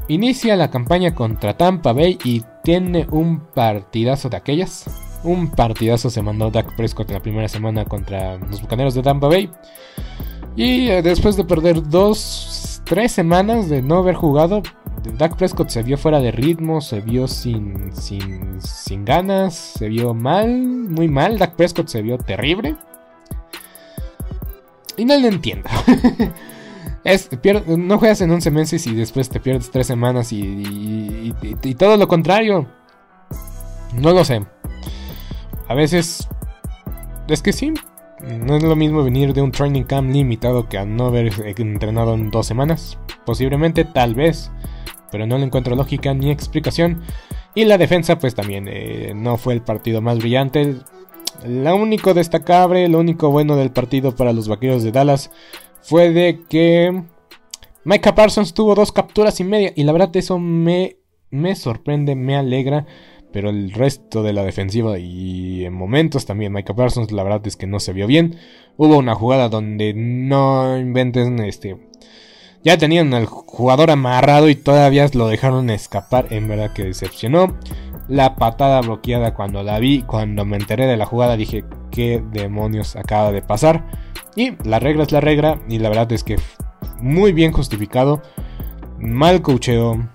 [0.07, 4.85] inicia la campaña contra Tampa Bay y tiene un partidazo de aquellas.
[5.25, 9.27] Un partidazo se mandó Dak Prescott en la primera semana contra los Bucaneros de Tampa
[9.27, 9.51] Bay.
[10.55, 12.19] Y eh, después de perder dos,
[12.85, 14.63] tres semanas de no haber jugado,
[15.19, 20.15] Dak Prescott se vio fuera de ritmo, se vio sin, sin, sin ganas, se vio
[20.15, 21.39] mal, muy mal.
[21.39, 22.77] Dak Prescott se vio terrible.
[24.97, 25.69] Y no lo entiendo.
[27.77, 32.09] no juegas en 11 meses y después te pierdes 3 semanas y, y todo lo
[32.09, 32.67] contrario.
[33.95, 34.45] No lo sé.
[35.69, 36.29] A veces...
[37.27, 37.73] Es que sí,
[38.25, 42.15] no es lo mismo venir de un training camp limitado que a no haber entrenado
[42.15, 42.99] en dos semanas.
[43.27, 44.51] Posiblemente, tal vez.
[45.11, 47.03] Pero no le encuentro lógica ni explicación.
[47.55, 50.77] Y la defensa, pues también eh, no fue el partido más brillante.
[51.47, 55.31] Lo único destacable, lo único bueno del partido para los vaqueros de Dallas
[55.83, 57.03] fue de que
[57.85, 59.73] Micah Parsons tuvo dos capturas y media.
[59.77, 60.97] Y la verdad, eso me,
[61.31, 62.87] me sorprende, me alegra.
[63.35, 67.57] Pero el resto de la defensiva y en momentos también Micah Parsons, la verdad es
[67.57, 68.37] que no se vio bien.
[68.77, 71.77] Hubo una jugada donde no inventen este.
[72.63, 76.29] Ya tenían al jugador amarrado y todavía lo dejaron escapar.
[76.31, 77.59] En verdad que decepcionó.
[78.07, 82.95] La patada bloqueada cuando la vi, cuando me enteré de la jugada, dije, ¿qué demonios
[82.95, 83.85] acaba de pasar?
[84.37, 85.61] Y la regla es la regla.
[85.69, 86.37] Y la verdad es que
[87.01, 88.23] muy bien justificado.
[89.01, 90.09] Mal cocheo.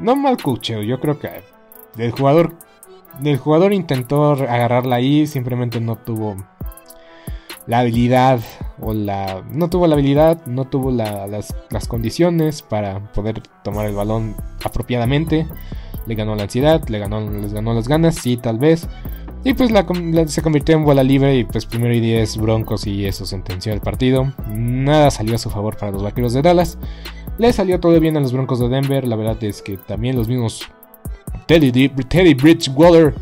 [0.00, 1.55] No mal cocheo, yo creo que
[1.98, 2.54] el jugador,
[3.24, 6.36] el jugador intentó agarrarla ahí, simplemente no tuvo
[7.66, 8.40] la habilidad
[8.80, 11.54] o la no tuvo la habilidad, no tuvo las,
[11.88, 15.46] condiciones para poder tomar el balón apropiadamente.
[16.06, 18.88] Le ganó la ansiedad, le ganó, les ganó las ganas, sí, tal vez.
[19.42, 19.70] Y pues
[20.26, 23.80] se convirtió en bola libre y pues primero y 10 Broncos y eso sentenció el
[23.80, 24.32] partido.
[24.48, 26.78] Nada salió a su favor para los Vaqueros de Dallas.
[27.38, 29.06] Le salió todo bien a los Broncos de Denver.
[29.06, 30.68] La verdad es que también los mismos
[31.46, 33.14] Teddy, Teddy Bridgewater,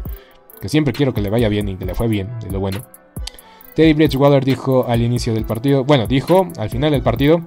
[0.60, 2.82] que siempre quiero que le vaya bien y que le fue bien, de lo bueno.
[3.74, 7.42] Teddy Bridgewater dijo al inicio del partido, bueno, dijo al final del partido,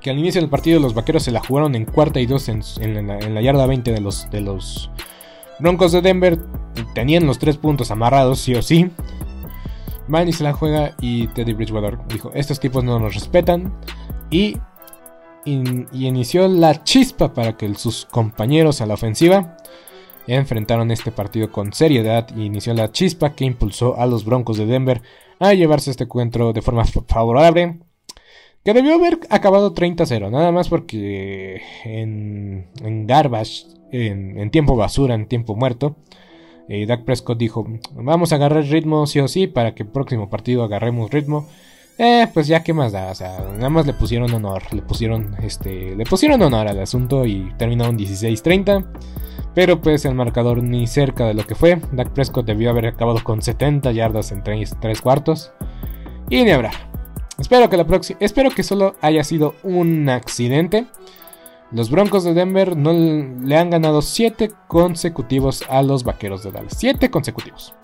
[0.00, 2.62] que al inicio del partido los vaqueros se la jugaron en cuarta y dos en,
[3.06, 4.90] la, yarda 20 de los, de los
[5.58, 6.38] Broncos de Denver.
[6.94, 8.90] Tenían los tres puntos amarrados, sí o sí.
[10.06, 13.72] Van y se la juega y Teddy Bridgewater dijo, estos tipos no nos respetan.
[14.30, 14.58] Y
[15.44, 19.56] y inició la chispa para que sus compañeros a la ofensiva
[20.26, 24.66] enfrentaron este partido con seriedad y inició la chispa que impulsó a los Broncos de
[24.66, 25.02] Denver
[25.38, 27.78] a llevarse este encuentro de forma favorable.
[28.64, 35.26] Que debió haber acabado 30-0, nada más porque en, en garbage, en, tiempo basura, en
[35.26, 35.96] tiempo muerto,
[36.70, 40.30] eh, Dak Prescott dijo, vamos a agarrar ritmo sí o sí para que el próximo
[40.30, 41.46] partido agarremos ritmo.
[41.96, 45.36] Eh, pues ya qué más da, o sea, nada más le pusieron honor, le pusieron,
[45.42, 48.84] este, le pusieron honor al asunto y terminaron 16-30.
[49.54, 51.80] Pero pues el marcador ni cerca de lo que fue.
[51.92, 55.52] Dak Prescott debió haber acabado con 70 yardas en 3, cuartos.
[56.28, 56.72] Y ni habrá.
[57.38, 60.86] Espero que la próxima, espero que solo haya sido un accidente.
[61.70, 66.74] Los Broncos de Denver no le han ganado 7 consecutivos a los Vaqueros de Dallas.
[66.76, 67.74] 7 consecutivos.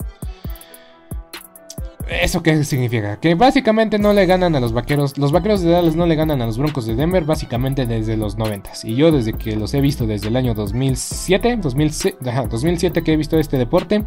[2.11, 3.21] ¿Eso qué significa?
[3.21, 5.17] Que básicamente no le ganan a los vaqueros.
[5.17, 8.37] Los vaqueros de Dallas no le ganan a los broncos de Denver básicamente desde los
[8.37, 8.71] 90.
[8.83, 13.39] Y yo desde que los he visto desde el año 2007, 2007, que he visto
[13.39, 14.03] este deporte,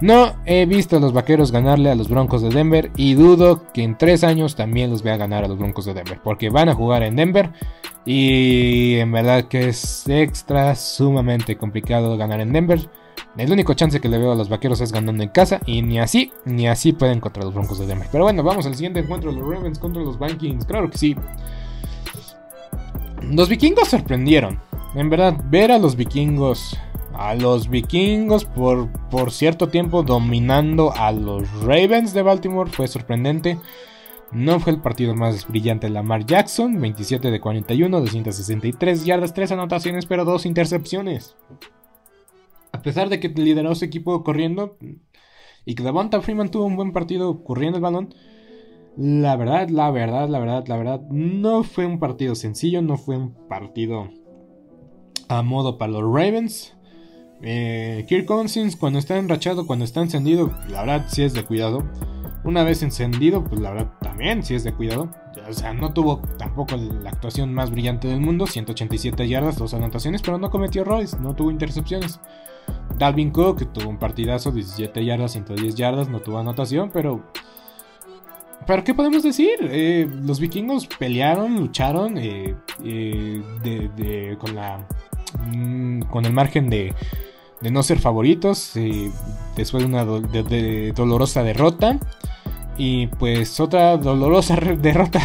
[0.00, 2.90] no he visto a los vaqueros ganarle a los broncos de Denver.
[2.96, 6.20] Y dudo que en tres años también los vea ganar a los broncos de Denver.
[6.24, 7.50] Porque van a jugar en Denver.
[8.06, 12.88] Y en verdad que es extra sumamente complicado ganar en Denver.
[13.38, 15.60] El único chance que le veo a los vaqueros es ganando en casa.
[15.64, 18.08] Y ni así, ni así pueden contra los Broncos de Denver.
[18.10, 19.30] Pero bueno, vamos al siguiente encuentro.
[19.30, 20.64] Los Ravens contra los Vikings.
[20.64, 21.16] Claro que sí.
[23.22, 24.60] Los vikingos sorprendieron.
[24.96, 26.76] En verdad, ver a los vikingos.
[27.14, 33.56] A los vikingos por, por cierto tiempo dominando a los Ravens de Baltimore fue sorprendente.
[34.32, 39.52] No fue el partido más brillante de Lamar Jackson, 27 de 41, 263 yardas, 3
[39.52, 41.36] anotaciones, pero 2 intercepciones
[42.78, 44.78] a pesar de que lideró su equipo corriendo
[45.64, 48.14] y que Devonta Freeman tuvo un buen partido corriendo el balón,
[48.96, 53.16] la verdad, la verdad, la verdad, la verdad, no fue un partido sencillo, no fue
[53.16, 54.08] un partido
[55.28, 56.76] a modo para los Ravens.
[57.42, 61.84] Eh, Kirk Cousins cuando está enrachado, cuando está encendido, la verdad sí es de cuidado.
[62.44, 65.10] Una vez encendido, pues la verdad también sí es de cuidado.
[65.48, 70.22] O sea, no tuvo tampoco la actuación más brillante del mundo, 187 yardas, dos anotaciones,
[70.22, 72.20] pero no cometió errores, no tuvo intercepciones.
[72.98, 77.22] Dalvin Cook tuvo un partidazo, 17 yardas, 110 yardas, no tuvo anotación, pero...
[78.66, 79.56] ¿Pero qué podemos decir?
[79.62, 82.54] Eh, los vikingos pelearon, lucharon eh,
[82.84, 84.86] eh, con la...
[85.46, 86.92] Mm, con el margen de,
[87.60, 88.72] de no ser favoritos
[89.56, 91.98] después de una dolorosa derrota.
[92.76, 95.20] Y pues otra dolorosa derrota.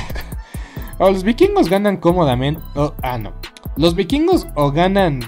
[1.00, 2.62] los vikingos ganan cómodamente.
[2.76, 3.34] Oh, ah, no.
[3.76, 5.22] Los vikingos o ganan,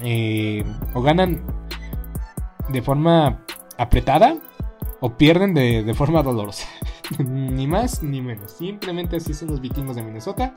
[0.93, 1.41] o ganan
[2.69, 3.43] de forma
[3.77, 4.37] apretada
[4.99, 6.67] o pierden de, de forma dolorosa.
[7.19, 8.51] ni más ni menos.
[8.51, 10.55] Simplemente así son los vikingos de Minnesota.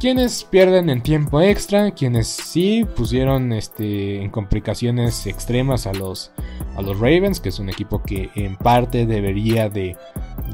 [0.00, 6.30] Quienes pierden en tiempo extra, quienes sí pusieron este, en complicaciones extremas a los,
[6.76, 9.96] a los Ravens, que es un equipo que en parte debería de,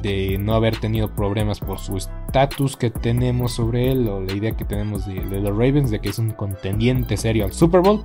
[0.01, 4.57] de no haber tenido problemas por su estatus que tenemos sobre él, o la idea
[4.57, 8.03] que tenemos de, de, los Ravens, de que es un contendiente serio al Super Bowl.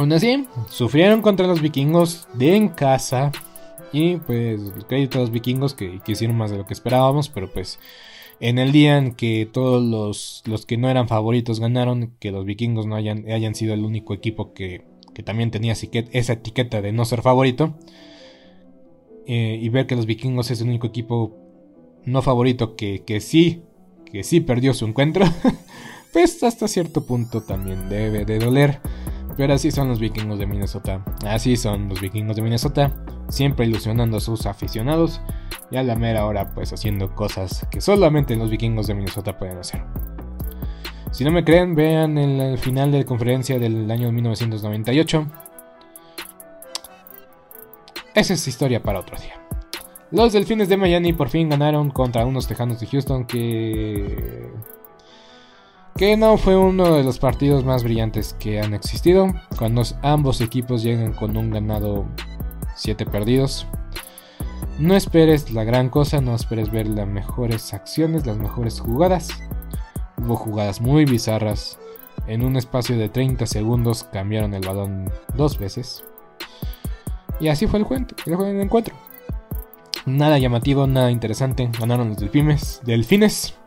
[0.00, 3.32] Aún así, sufrieron contra los vikingos de en casa.
[3.92, 4.58] Y pues
[4.88, 7.78] crédito a los vikingos que, hicieron más de lo que esperábamos, pero pues
[8.40, 12.46] en el día en que todos los, los que no eran favoritos ganaron, que los
[12.46, 16.92] vikingos no hayan, hayan sido el único equipo que, que también tenía esa etiqueta de
[16.92, 17.74] no ser favorito,
[19.26, 21.36] eh, y ver que los vikingos es el único equipo
[22.06, 23.64] no favorito que, que sí,
[24.10, 25.26] que sí perdió su encuentro,
[26.14, 28.80] pues hasta cierto punto también debe de doler.
[29.40, 31.02] Pero así son los vikingos de Minnesota.
[31.24, 32.92] Así son los vikingos de Minnesota.
[33.30, 35.22] Siempre ilusionando a sus aficionados.
[35.70, 39.56] Y a la mera hora pues haciendo cosas que solamente los vikingos de Minnesota pueden
[39.56, 39.82] hacer.
[41.10, 45.26] Si no me creen, vean el, final de la conferencia del año 1998.
[48.14, 49.40] Esa es historia para otro día.
[50.10, 54.50] Los Delfines de Miami por fin ganaron contra unos Tejanos de Houston que
[56.00, 60.82] que no fue uno de los partidos más brillantes que han existido, cuando ambos equipos
[60.82, 62.06] llegan con un ganado
[62.74, 63.66] 7 perdidos.
[64.78, 69.28] No esperes la gran cosa, no esperes ver las mejores acciones, las mejores jugadas.
[70.16, 71.78] Hubo jugadas muy bizarras.
[72.26, 76.02] En un espacio de 30 segundos cambiaron el balón dos veces.
[77.40, 77.86] Y así fue el,
[78.24, 78.96] el encuentro.
[80.06, 81.68] Nada llamativo, nada interesante.
[81.78, 82.80] Ganaron los delfines.
[82.84, 83.59] delfines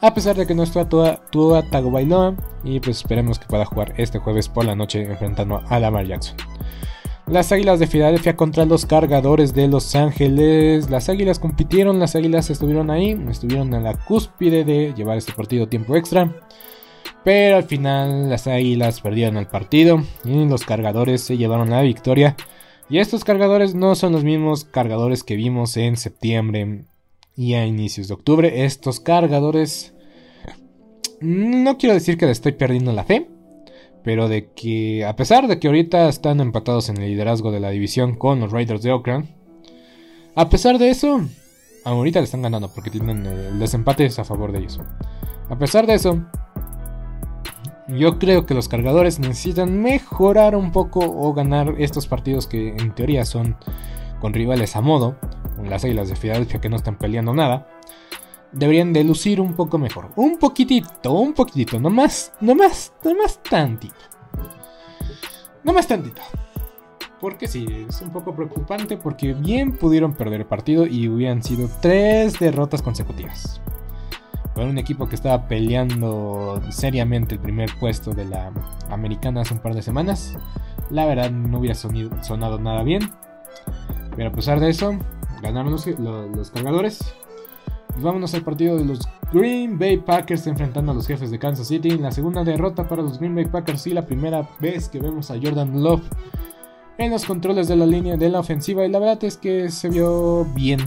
[0.00, 3.94] a pesar de que no está toda Tua Tagovailoa y pues esperemos que pueda jugar
[3.96, 6.36] este jueves por la noche enfrentando a Lamar Jackson.
[7.26, 10.90] Las Águilas de Filadelfia contra los Cargadores de Los Ángeles.
[10.90, 15.66] Las Águilas compitieron, las Águilas estuvieron ahí, estuvieron en la cúspide de llevar este partido
[15.66, 16.32] tiempo extra.
[17.24, 22.36] Pero al final las Águilas perdieron el partido y los Cargadores se llevaron la victoria.
[22.88, 26.84] Y estos cargadores no son los mismos cargadores que vimos en septiembre
[27.36, 28.64] y a inicios de octubre.
[28.64, 29.92] Estos cargadores...
[31.20, 33.28] No quiero decir que le estoy perdiendo la fe,
[34.02, 37.70] pero de que a pesar de que ahorita están empatados en el liderazgo de la
[37.70, 39.26] división con los Raiders de Oakland,
[40.34, 41.26] a pesar de eso,
[41.84, 44.80] ahorita le están ganando porque tienen el desempate a favor de ellos.
[45.48, 46.22] A pesar de eso,
[47.88, 52.94] yo creo que los cargadores necesitan mejorar un poco o ganar estos partidos que en
[52.94, 53.56] teoría son
[54.20, 55.16] con rivales a modo
[55.64, 57.66] las Águilas de Filadelfia que no están peleando nada,
[58.52, 60.10] deberían de lucir un poco mejor.
[60.16, 63.94] Un poquitito, un poquitito, no más, no más, no más tantito.
[65.64, 66.22] No más tantito.
[67.20, 71.68] Porque sí, es un poco preocupante porque bien pudieron perder el partido y hubieran sido
[71.80, 73.60] tres derrotas consecutivas.
[74.54, 78.52] Para un equipo que estaba peleando seriamente el primer puesto de la
[78.90, 80.34] americana hace un par de semanas,
[80.90, 83.10] la verdad no hubiera sonado nada bien.
[84.16, 84.98] Pero a pesar de eso,
[85.42, 87.14] Ganaron los, cargadores.
[87.98, 91.68] Y vámonos al partido de los Green Bay Packers enfrentando a los jefes de Kansas
[91.68, 91.90] City.
[91.98, 95.36] La segunda derrota para los Green Bay Packers y la primera vez que vemos a
[95.40, 96.02] Jordan Love
[96.98, 98.84] en los controles de la línea de la ofensiva.
[98.84, 100.80] Y la verdad es que se vio bien,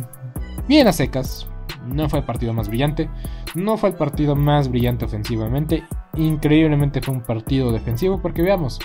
[0.68, 1.48] bien a secas.
[1.88, 3.10] No fue el partido más brillante,
[3.56, 5.84] no fue el partido más brillante ofensivamente.
[6.16, 8.80] Increíblemente fue un partido defensivo porque veamos.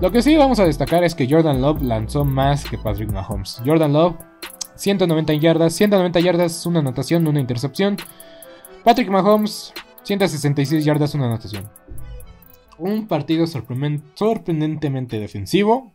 [0.00, 3.60] Lo que sí vamos a destacar es que Jordan Love lanzó más que Patrick Mahomes.
[3.66, 4.14] Jordan Love
[4.76, 7.96] 190 yardas, 190 yardas, una anotación, una intercepción.
[8.84, 9.72] Patrick Mahomes,
[10.04, 11.68] 166 yardas, una anotación.
[12.78, 15.94] Un partido sorprendentemente defensivo,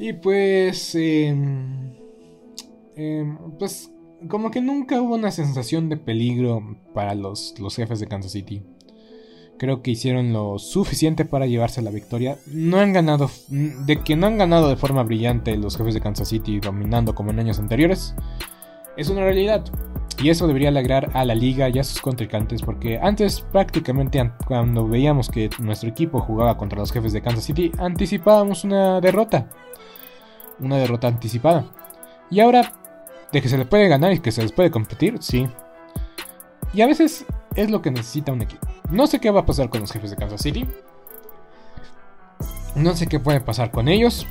[0.00, 1.92] Y pues, em,
[3.58, 3.92] pues
[4.28, 8.62] como que nunca hubo una sensación de peligro para los, los jefes de Kansas City.
[9.58, 12.38] Creo que hicieron lo suficiente para llevarse la victoria.
[12.46, 16.28] No han ganado, de que no han ganado de forma brillante los jefes de Kansas
[16.28, 18.14] City dominando como en años anteriores,
[18.96, 19.66] es una realidad.
[20.22, 24.88] Y eso debería alegrar a la liga y a sus contrincantes porque antes prácticamente cuando
[24.88, 29.48] veíamos que nuestro equipo jugaba contra los jefes de Kansas City anticipábamos una derrota
[30.60, 31.64] una derrota anticipada.
[32.30, 32.72] Y ahora,
[33.32, 35.48] de que se le puede ganar y que se les puede competir, sí.
[36.72, 37.24] Y a veces
[37.56, 38.66] es lo que necesita un equipo.
[38.90, 40.66] No sé qué va a pasar con los jefes de Kansas City.
[42.74, 44.26] No sé qué puede pasar con ellos.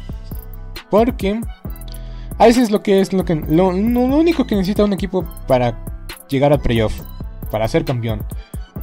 [0.89, 1.41] Porque
[2.37, 5.77] a veces lo que es lo que lo, único que necesita un equipo para
[6.29, 7.01] llegar al playoff,
[7.51, 8.25] para ser campeón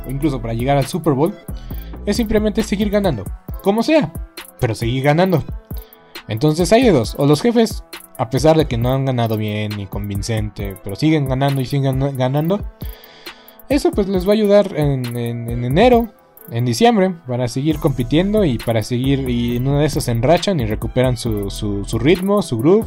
[0.07, 1.35] o incluso para llegar al Super Bowl
[2.05, 3.25] es simplemente seguir ganando,
[3.63, 4.13] como sea,
[4.61, 5.43] pero seguir ganando.
[6.29, 7.15] Entonces hay de dos.
[7.19, 7.85] O los jefes,
[8.19, 12.17] a pesar de que no han ganado bien ni convincente, pero siguen ganando y siguen
[12.17, 12.61] ganando.
[13.69, 16.09] Eso pues les va a ayudar en, enero,
[16.51, 19.29] en diciembre, para seguir compitiendo y para seguir.
[19.29, 22.87] Y en una de esas se enrachan y recuperan su, su, ritmo, su groove.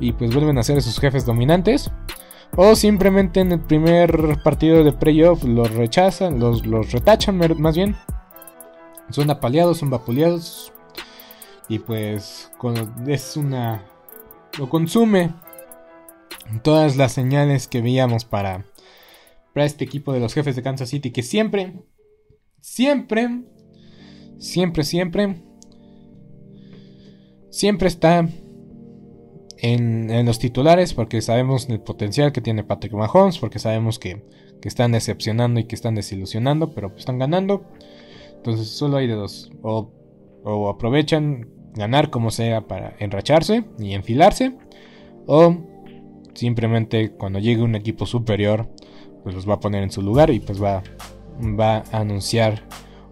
[0.00, 1.90] Y pues vuelven a ser esos jefes dominantes.
[2.56, 7.96] O simplemente en el primer partido de playoff los rechazan, los, los retachan más bien.
[9.10, 10.72] Son apaleados, son vapuleados,
[11.68, 12.52] y pues
[13.06, 13.84] es una...
[14.58, 15.34] lo consume
[16.62, 18.66] todas las señales que veíamos para,
[19.52, 21.72] para este equipo de los jefes de Kansas City que siempre,
[22.60, 23.42] siempre,
[24.38, 25.42] siempre, siempre,
[27.50, 28.28] siempre está
[29.58, 34.22] en, en, los titulares porque sabemos el potencial que tiene Patrick Mahomes, porque sabemos que,
[34.60, 37.64] que están decepcionando y que están desilusionando, pero están ganando.
[38.36, 39.50] Entonces solo hay de dos.
[39.62, 39.90] O,
[40.44, 44.56] o aprovechan ganar como sea para enracharse y enfilarse.
[45.26, 45.56] O
[46.34, 48.68] simplemente cuando llegue un equipo superior,
[49.22, 50.82] pues los va a poner en su lugar y pues va,
[51.58, 52.62] va a anunciar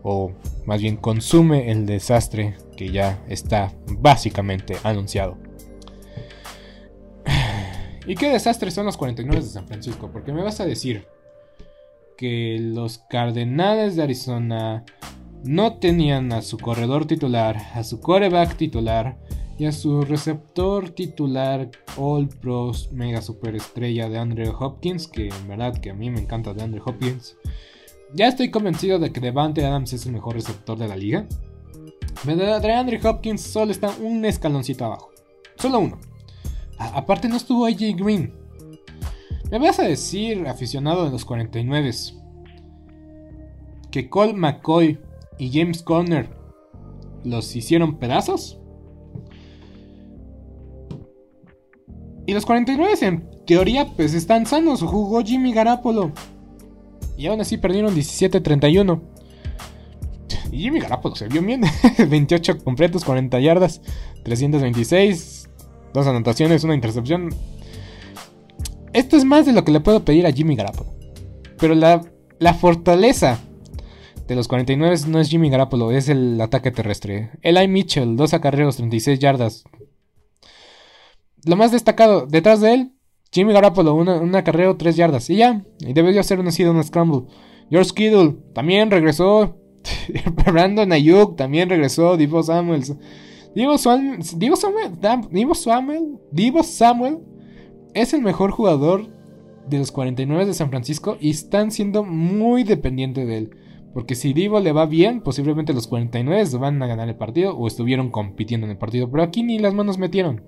[0.03, 0.33] o
[0.67, 5.39] más bien consume el desastre que ya está básicamente anunciado.
[8.07, 10.11] ¿Y qué desastre son los 49 de San Francisco?
[10.13, 11.07] Porque me vas a decir
[12.17, 14.85] que los Cardenales de Arizona
[15.45, 19.17] no tenían a su corredor titular, a su coreback titular
[19.59, 25.79] y a su receptor titular All Pros Mega Superestrella de Andrew Hopkins, que en verdad
[25.79, 27.37] que a mí me encanta de Andrew Hopkins.
[28.15, 31.27] Ya estoy convencido de que Devante Adams es el mejor receptor de la liga.
[32.25, 35.11] De Andrew Hopkins solo está un escaloncito abajo.
[35.57, 35.99] Solo uno.
[36.79, 38.33] aparte no estuvo AJ Green.
[39.51, 41.91] Me vas a decir, aficionado de los 49,
[43.91, 44.99] que Cole McCoy
[45.39, 46.29] y James Conner
[47.25, 48.59] los hicieron pedazos.
[52.27, 56.13] Y los 49 en teoría pues están sanos, jugó Jimmy Garapolo.
[57.17, 59.01] Y aún así perdieron 17-31.
[60.51, 61.63] Y Jimmy Garapolo se vio bien.
[62.09, 63.81] 28 completos, 40 yardas,
[64.25, 65.49] 326,
[65.93, 67.31] dos anotaciones, una intercepción.
[68.93, 70.95] Esto es más de lo que le puedo pedir a Jimmy Garapolo.
[71.59, 72.03] Pero la,
[72.39, 73.39] la fortaleza
[74.27, 77.31] de los 49 no es Jimmy Garapolo, es el ataque terrestre.
[77.43, 79.65] Eli Mitchell, dos acarreos, 36 yardas.
[81.45, 82.93] Lo más destacado, detrás de él,
[83.33, 85.31] Jimmy Garapolo, un acarreo, 3 yardas.
[85.31, 87.23] Y ya, y debería ser una sido un scramble.
[87.71, 89.57] George Kittle también regresó.
[90.47, 92.17] Brandon Ayuk también regresó.
[92.17, 92.95] Divo Samuels.
[93.55, 94.93] Divo, Samuel, Divo Samuel,
[95.31, 97.19] Divo Samuel, Divo Samuel
[97.93, 99.09] es el mejor jugador
[99.69, 103.51] de los 49 de San Francisco y están siendo muy dependientes de él
[103.95, 107.67] Porque si Divo le va bien, posiblemente los 49 van a ganar el partido o
[107.67, 109.11] estuvieron compitiendo en el partido.
[109.11, 110.43] Pero aquí ni las manos metieron.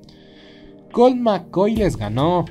[0.93, 2.45] Colt McCoy les ganó.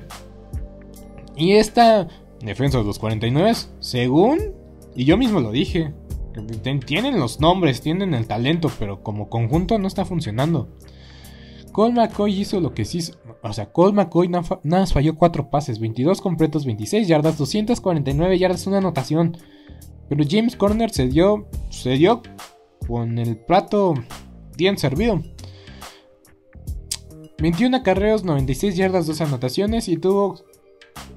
[1.36, 2.08] Y esta
[2.42, 4.54] defensa de los 49, según,
[4.96, 5.94] y yo mismo lo dije,
[6.86, 10.68] tienen los nombres, tienen el talento, pero como conjunto no está funcionando.
[11.72, 13.00] Colt McCoy hizo lo que sí.
[13.42, 18.68] O sea, Colt McCoy nada más falló 4 pases, 22 completos, 26 yardas, 249 yardas,
[18.68, 19.38] una anotación.
[20.16, 22.22] Pero James Corner se dio, se dio
[22.88, 23.96] con el plato
[24.56, 25.24] bien servido.
[27.40, 30.36] 21 acarreos, 96 yardas, 2 anotaciones y tuvo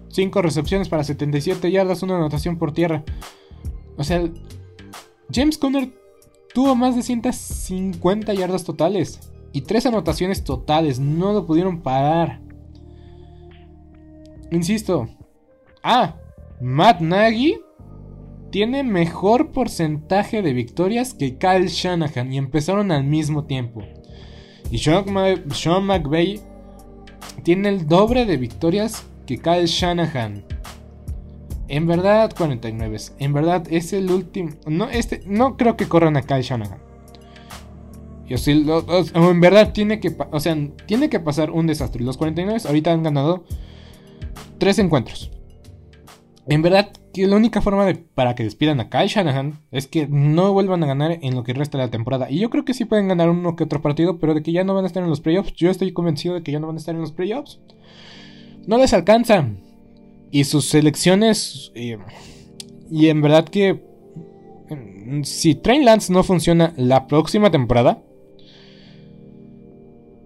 [0.09, 3.05] 5 recepciones para 77 yardas, una anotación por tierra.
[3.99, 4.31] O sea,
[5.31, 5.93] James Conner
[6.55, 9.21] tuvo más de 150 yardas totales
[9.53, 10.99] y 3 anotaciones totales.
[10.99, 12.41] No lo pudieron parar.
[14.51, 15.07] Insisto.
[15.83, 16.17] Ah,
[16.63, 17.61] Matt Nagy
[18.57, 23.83] tiene mejor porcentaje de victorias que Kyle Shanahan y empezaron al mismo tiempo.
[24.71, 25.05] Y Sean,
[25.85, 26.41] McVay
[27.43, 30.43] tiene el doble de victorias que Kyle Shanahan.
[31.69, 32.97] En verdad, 49.
[33.19, 34.53] En verdad, es el último.
[34.67, 36.79] No, este, no creo que corran a Kyle Shanahan.
[38.27, 38.65] Yo sí,
[39.13, 42.03] en verdad tiene que, o sea, tiene que pasar un desastre.
[42.03, 43.45] Los 49 ahorita han ganado
[44.57, 45.36] tres encuentros.
[46.49, 50.07] En verdad, que la única forma de, para que despidan a Kyle Shanahan es que
[50.07, 52.31] no vuelvan a ganar en lo que resta de la temporada.
[52.31, 54.63] Y yo creo que sí pueden ganar uno que otro partido, pero de que ya
[54.63, 55.55] no van a estar en los playoffs.
[55.55, 57.59] Yo estoy convencido de que ya no van a estar en los playoffs.
[58.67, 59.49] No les alcanza.
[60.31, 61.73] Y sus selecciones.
[61.75, 61.99] Eh,
[62.91, 63.83] y en verdad que.
[64.71, 68.03] Mm, si Train Lance no funciona la próxima temporada.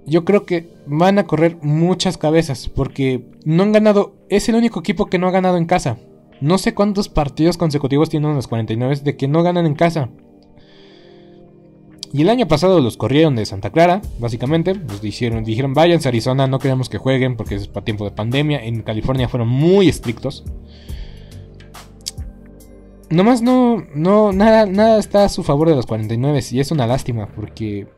[0.06, 2.68] Yo creo que van a correr muchas cabezas.
[2.68, 4.16] Porque no han ganado.
[4.28, 5.98] Es el único equipo que no ha ganado en casa.
[6.40, 10.10] No sé cuántos partidos consecutivos tienen los 49 de que no ganan en casa.
[12.12, 14.74] Y el año pasado los corrieron de Santa Clara, básicamente.
[14.74, 18.10] Los dijeron, dijeron, váyanse a Arizona, no queremos que jueguen porque es para tiempo de
[18.10, 18.64] pandemia.
[18.64, 20.44] En California fueron muy estrictos.
[23.10, 26.86] Nomás no, no, nada, nada está a su favor de los 49 y es una
[26.86, 27.88] lástima porque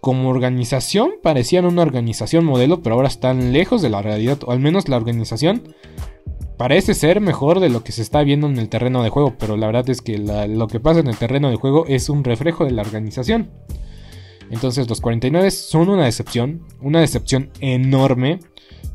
[0.00, 4.58] como organización parecían una organización modelo, pero ahora están lejos de la realidad, o al
[4.58, 5.76] menos la organización
[6.62, 9.56] parece ser mejor de lo que se está viendo en el terreno de juego, pero
[9.56, 12.64] la verdad es que lo que pasa en el terreno de juego es un reflejo
[12.64, 13.50] de la organización.
[14.48, 18.38] Entonces los 49 son una decepción, una decepción enorme.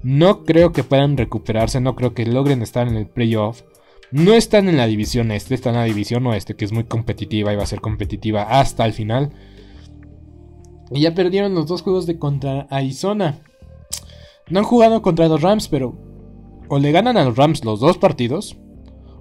[0.01, 3.63] No creo que puedan recuperarse, no creo que logren estar en el playoff.
[4.11, 7.51] No están en la división este, están en la división oeste, que es muy competitiva
[7.51, 9.33] y va a ser competitiva hasta el final.
[10.89, 13.41] Y ya perdieron los dos juegos de contra Arizona.
[14.49, 16.06] No han jugado contra los Rams, pero
[16.67, 18.57] o le ganan a los Rams los dos partidos,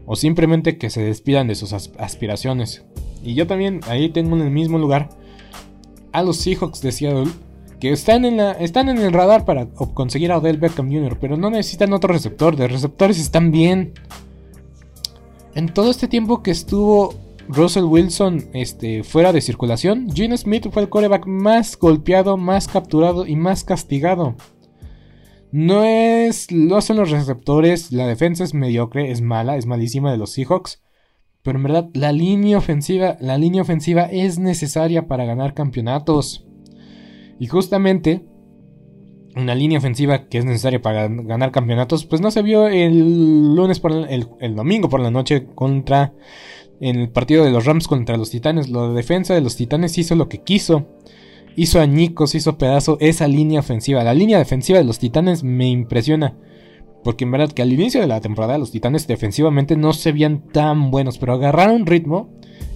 [0.06, 2.84] o simplemente que se despidan de sus aspiraciones.
[3.22, 5.10] Y yo también ahí tengo en el mismo lugar
[6.12, 7.32] a los Seahawks de Seattle,
[7.80, 11.36] que están en, la, están en el radar para conseguir a Odell Beckham Jr., pero
[11.36, 13.94] no necesitan otro receptor, de receptores están bien.
[15.54, 17.14] En todo este tiempo que estuvo
[17.48, 23.26] Russell Wilson este, fuera de circulación, Gene Smith fue el coreback más golpeado, más capturado
[23.26, 24.36] y más castigado.
[25.56, 26.52] No es.
[26.52, 27.90] No son los receptores.
[27.90, 30.82] La defensa es mediocre, es mala, es malísima de los Seahawks.
[31.42, 33.16] Pero en verdad, la línea ofensiva.
[33.20, 36.46] La línea ofensiva es necesaria para ganar campeonatos.
[37.40, 38.26] Y justamente.
[39.34, 42.04] Una línea ofensiva que es necesaria para ganar campeonatos.
[42.04, 45.46] Pues no se vio el lunes por el, el domingo por la noche.
[45.54, 46.12] Contra.
[46.80, 48.68] En el partido de los Rams contra los Titanes.
[48.68, 50.86] La defensa de los Titanes hizo lo que quiso
[51.56, 54.04] hizo añicos, hizo pedazo esa línea ofensiva.
[54.04, 56.36] La línea defensiva de los Titanes me impresiona.
[57.02, 60.48] Porque en verdad que al inicio de la temporada los Titanes defensivamente no se veían
[60.52, 62.30] tan buenos, pero agarraron ritmo,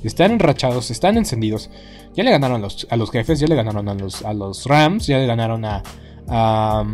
[0.04, 1.70] están enrachados, están encendidos.
[2.14, 4.66] Ya le ganaron a los, a los jefes, ya le ganaron a los, a los
[4.66, 5.82] Rams, ya le ganaron a...
[6.28, 6.84] a,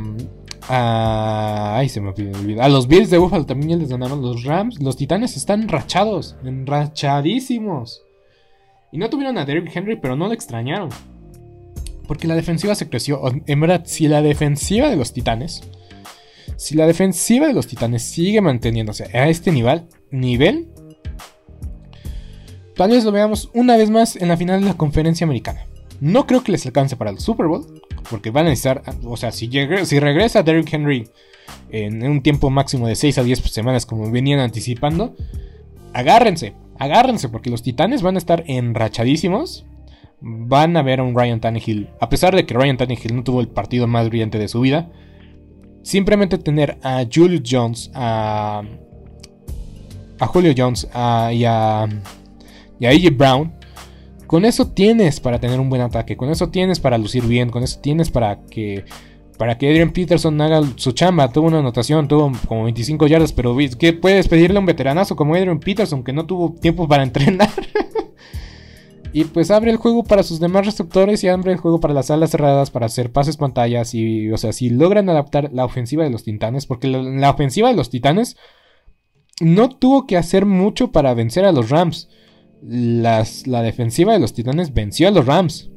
[0.69, 2.63] a ay, se me olvidó.
[2.63, 4.83] A los Bills de Buffalo también ya les ganaron los Rams.
[4.83, 8.03] Los Titanes están enrachados, enrachadísimos.
[8.93, 10.89] Y no tuvieron a Derrick Henry, pero no le extrañaron.
[12.07, 13.21] Porque la defensiva se creció.
[13.47, 15.63] En verdad, si la defensiva de los titanes.
[16.57, 19.87] Si la defensiva de los titanes sigue manteniéndose a este nivel.
[20.11, 20.69] Nivel.
[22.75, 25.67] Tal vez lo veamos una vez más en la final de la conferencia americana.
[26.01, 27.83] No creo que les alcance para el Super Bowl.
[28.11, 28.83] Porque van a necesitar.
[29.05, 29.51] O sea, si,
[29.85, 31.09] si regresa Derrick Henry
[31.71, 35.17] en un tiempo máximo de 6 a 10 semanas, como venían anticipando.
[35.93, 39.65] Agárrense, agárrense, porque los titanes van a estar enrachadísimos
[40.21, 43.41] van a ver a un Ryan Tannehill, a pesar de que Ryan Tannehill no tuvo
[43.41, 44.91] el partido más brillante de su vida,
[45.83, 48.63] simplemente tener a Julius Jones, a,
[50.19, 53.53] a Julio Jones y, a, y a AJ Brown,
[54.27, 57.63] con eso tienes para tener un buen ataque, con eso tienes para lucir bien, con
[57.63, 58.85] eso tienes para que
[59.39, 61.31] para que Adrian Peterson haga su chamba.
[61.31, 65.35] Tuvo una anotación, tuvo como 25 yardas, pero ¿qué puedes pedirle a un veteranazo como
[65.35, 67.51] Adrian Peterson que no tuvo tiempo para entrenar?
[69.17, 72.11] y pues abre el juego para sus demás receptores y abre el juego para las
[72.11, 76.11] alas cerradas, para hacer pases pantallas y, o sea, si logran adaptar la ofensiva de
[76.11, 78.37] los Titanes, porque la ofensiva de los Titanes
[79.41, 82.11] no tuvo que hacer mucho para vencer a los Rams
[82.61, 83.25] la
[83.63, 85.71] defensiva de los Titanes venció a los Rams.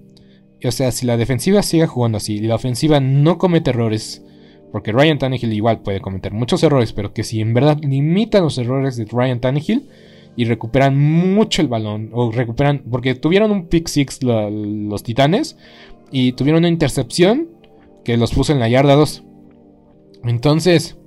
[0.62, 4.22] O sea, si la defensiva sigue jugando así y la ofensiva no comete errores,
[4.74, 8.58] porque Ryan Tannehill igual puede cometer muchos errores, pero que si en verdad limitan los
[8.58, 9.88] errores de Ryan Tannehill
[10.36, 15.58] y recuperan mucho el balón, o recuperan, porque tuvieron un pick six los Titanes
[16.12, 17.50] y tuvieron una intercepción
[18.04, 19.24] que los puso en la yarda 2.
[20.24, 20.98] Entonces,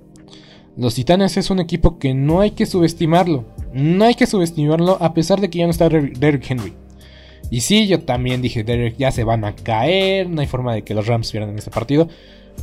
[0.77, 3.45] los Titanes es un equipo que no hay que subestimarlo.
[3.73, 6.73] No hay que subestimarlo a pesar de que ya no está Derrick Henry.
[7.51, 10.83] Y sí, yo también dije, Derrick ya se van a caer, no hay forma de
[10.83, 12.07] que los Rams pierdan este partido.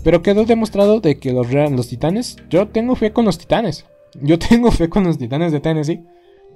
[0.02, 3.86] Pero quedó demostrado de que los, los Titanes, yo tengo fe con los Titanes.
[4.20, 6.02] Yo tengo fe con los Titanes de Tennessee.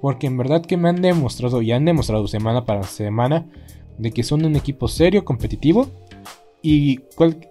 [0.05, 3.47] Porque en verdad que me han demostrado y han demostrado semana para semana
[3.97, 5.89] de que son un equipo serio, competitivo.
[6.61, 6.99] Y,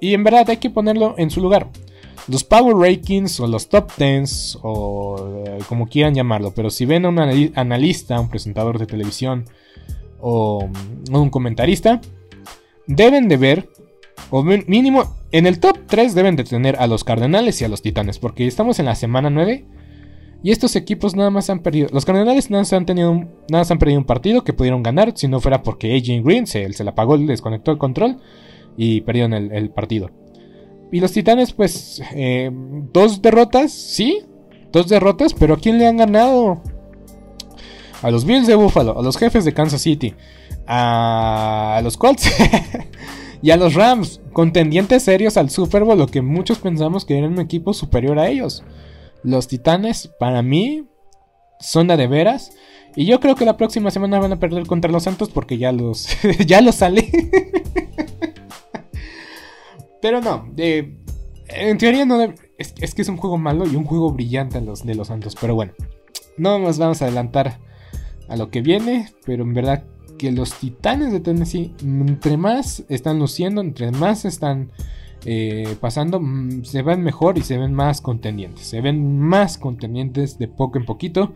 [0.00, 1.66] en verdad hay que ponerlo en su lugar
[2.28, 7.06] los Power Rankings o los Top Tens o eh, como quieran llamarlo, pero si ven
[7.06, 9.46] a un analista, un presentador de televisión
[10.20, 10.68] o,
[11.10, 12.00] un comentarista,
[12.86, 13.68] deben de ver,
[14.30, 17.82] o mínimo en el top 3 deben de tener a los Cardenales y a los
[17.82, 19.64] Titanes, porque estamos en la semana 9
[20.44, 21.88] y estos equipos nada más han perdido.
[21.90, 25.12] Los Cardenales nada más han, tenido un, nada han perdido un partido que pudieron ganar
[25.16, 28.18] si no fuera porque AJ Green se, se la apagó, desconectó el control
[28.76, 30.10] y perdieron el partido.
[30.94, 32.52] Y los Titanes, pues, eh,
[32.92, 34.22] dos derrotas, sí,
[34.70, 36.62] dos derrotas, pero ¿a quién le han ganado?
[38.00, 40.14] A los Bills de Buffalo, a los jefes de Kansas City,
[40.68, 42.30] a los Colts
[43.42, 47.32] y a los Rams, contendientes serios al Super Bowl, lo que muchos pensamos que eran
[47.32, 48.62] un equipo superior a ellos.
[49.24, 50.86] Los Titanes, para mí,
[51.58, 52.52] son de veras.
[52.94, 55.72] Y yo creo que la próxima semana van a perder contra los Santos porque ya
[55.72, 56.08] los,
[56.46, 57.10] ya los sale.
[60.00, 62.20] Pero no, en teoría no
[62.58, 65.34] es, que es un juego malo y un juego brillante los, de los Santos.
[65.40, 65.72] Pero bueno,
[66.36, 67.58] no nos vamos a adelantar
[68.28, 69.08] a lo que viene.
[69.24, 69.84] Pero en verdad
[70.18, 74.70] que los Titanes de Tennessee, entre más están luciendo, entre más están
[75.24, 78.66] eh, pasando, mm, se ven mejor y se ven más contendientes.
[78.66, 81.32] Se ven más contendientes de poco en poquito.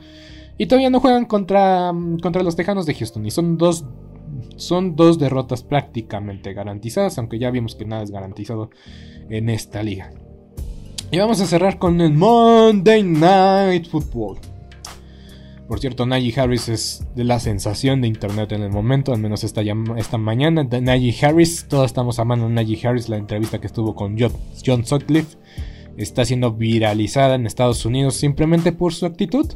[0.58, 3.26] Y todavía no juegan contra, mm, contra los Tejanos de Houston.
[3.26, 3.84] Y son dos
[4.56, 8.70] son dos derrotas prácticamente garantizadas, aunque ya vimos que nada es garantizado
[9.30, 10.10] en esta liga.
[11.10, 14.38] Y vamos a cerrar con el Monday Night Football.
[15.68, 19.44] Por cierto, Najee Harris es de la sensación de internet en el momento, al menos
[19.44, 19.62] esta,
[19.96, 20.64] esta mañana.
[20.64, 25.36] Najee Harris, todos estamos amando a Najee Harris, la entrevista que estuvo con John Sutcliffe
[25.98, 29.46] está siendo viralizada en Estados Unidos simplemente por su actitud.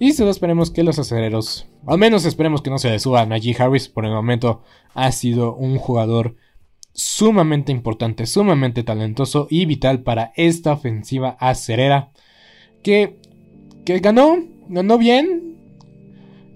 [0.00, 3.26] Y solo esperemos que los aceleros, al menos esperemos que no se le suba a
[3.26, 3.88] Najee Harris.
[3.88, 4.62] Por el momento
[4.94, 6.34] ha sido un jugador
[6.92, 12.10] sumamente importante, sumamente talentoso y vital para esta ofensiva acerera.
[12.82, 13.20] Que,
[13.84, 14.38] que ganó,
[14.68, 15.56] ganó bien,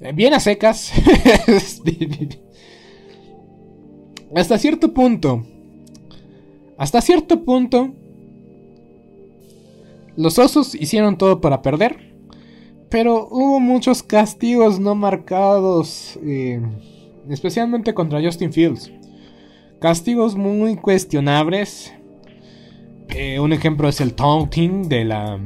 [0.01, 0.93] eh, bien a secas.
[4.35, 5.45] hasta cierto punto,
[6.77, 7.95] hasta cierto punto,
[10.17, 12.09] los osos hicieron todo para perder.
[12.91, 16.61] Pero hubo muchos castigos no marcados, eh,
[17.29, 18.91] especialmente contra Justin Fields.
[19.79, 21.93] Castigos muy cuestionables.
[23.11, 25.39] Eh, un ejemplo es el taunting de la,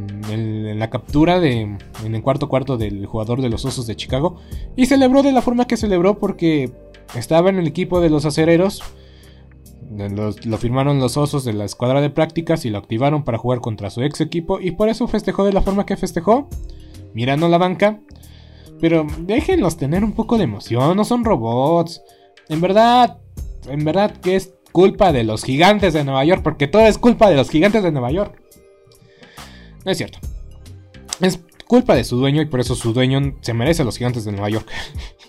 [0.90, 1.60] captura de,
[2.04, 4.36] en el cuarto cuarto del jugador de los Osos de Chicago.
[4.76, 6.72] Y celebró de la forma que celebró porque
[7.14, 8.82] estaba en el equipo de los acereros.
[9.90, 13.90] lo firmaron los osos de la escuadra de prácticas y lo activaron para jugar contra
[13.90, 14.60] su ex equipo.
[14.60, 16.48] Y por eso festejó de la forma que festejó
[17.14, 18.00] mirando la banca.
[18.80, 22.02] Pero déjenlos tener un poco de emoción, no son robots.
[22.48, 23.18] En verdad,
[23.68, 27.30] en verdad que es culpa de los gigantes de Nueva York, porque todo es culpa
[27.30, 28.42] de los gigantes de Nueva York.
[29.84, 30.18] No es cierto.
[31.20, 34.32] Es culpa de su dueño y por eso su dueño se merece los gigantes de
[34.32, 34.68] Nueva York.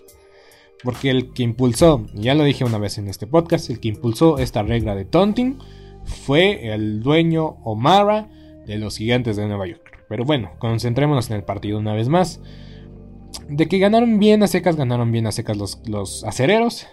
[0.83, 4.37] porque el que impulsó, ya lo dije una vez en este podcast, el que impulsó
[4.37, 5.57] esta regla de taunting
[6.03, 8.29] fue el dueño Omara
[8.65, 10.05] de los gigantes de Nueva York.
[10.09, 12.41] Pero bueno, concentrémonos en el partido una vez más.
[13.49, 16.87] De que ganaron bien a secas, ganaron bien a secas los, los acereros.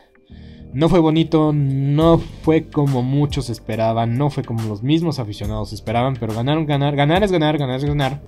[0.73, 6.17] No fue bonito, no fue como muchos esperaban, no fue como los mismos aficionados esperaban,
[6.19, 8.23] pero ganaron, ganar, ganar es ganar, ganar es ganar.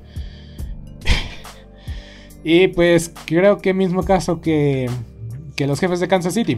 [2.45, 4.90] Y pues creo que mismo caso que,
[5.55, 6.57] que los jefes de Kansas City.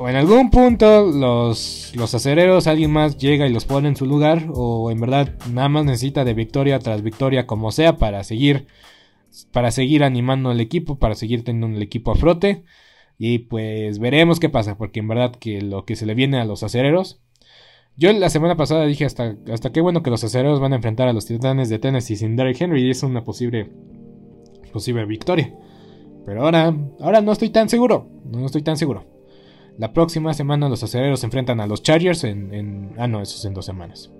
[0.00, 4.06] O en algún punto los, los acereros, alguien más llega y los pone en su
[4.06, 4.46] lugar.
[4.54, 8.68] O en verdad nada más necesita de victoria tras victoria como sea para seguir,
[9.50, 12.62] para seguir animando al equipo, para seguir teniendo el equipo a frote.
[13.18, 16.44] Y pues veremos qué pasa, porque en verdad que lo que se le viene a
[16.44, 17.20] los acereros.
[17.96, 21.08] Yo la semana pasada dije hasta, hasta qué bueno que los acereros van a enfrentar
[21.08, 23.70] a los titanes de Tennessee sin Derrick Henry y es una posible,
[24.72, 25.52] posible victoria.
[26.24, 29.04] Pero ahora, ahora no estoy tan seguro, no estoy tan seguro.
[29.78, 33.36] La próxima semana los acereros se enfrentan a los Chargers en, en ah no, eso
[33.36, 34.12] es en dos semanas.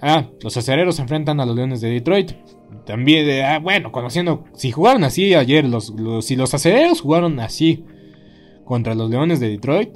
[0.00, 2.32] Ah, los acereros se enfrentan a los Leones de Detroit.
[2.84, 7.84] También, de, ah, bueno, conociendo, si jugaron así ayer, los, si los acereros jugaron así
[8.64, 9.90] contra los Leones de Detroit,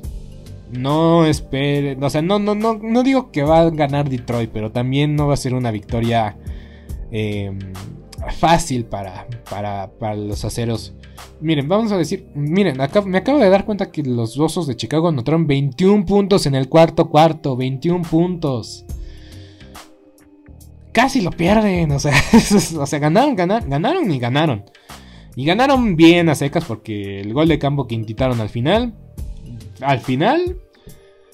[0.72, 4.70] no esperen, o sea, no, no, no, no digo que va a ganar Detroit, pero
[4.70, 6.36] también no va a ser una victoria
[7.10, 7.58] em,
[8.38, 10.94] fácil para, para, para los aceros.
[11.40, 15.08] Miren, vamos a decir, miren, me acabo de dar cuenta que los Osos de Chicago
[15.08, 18.86] anotaron 21 puntos en el cuarto cuarto, 21 puntos
[20.98, 21.92] casi lo pierden.
[21.92, 22.12] O sea,
[22.78, 24.64] o sea ganaron, ganaron, y ganaron.
[25.36, 28.94] Y ganaron bien a secas porque el gol de campo que intentaron al final,
[29.80, 30.56] al final,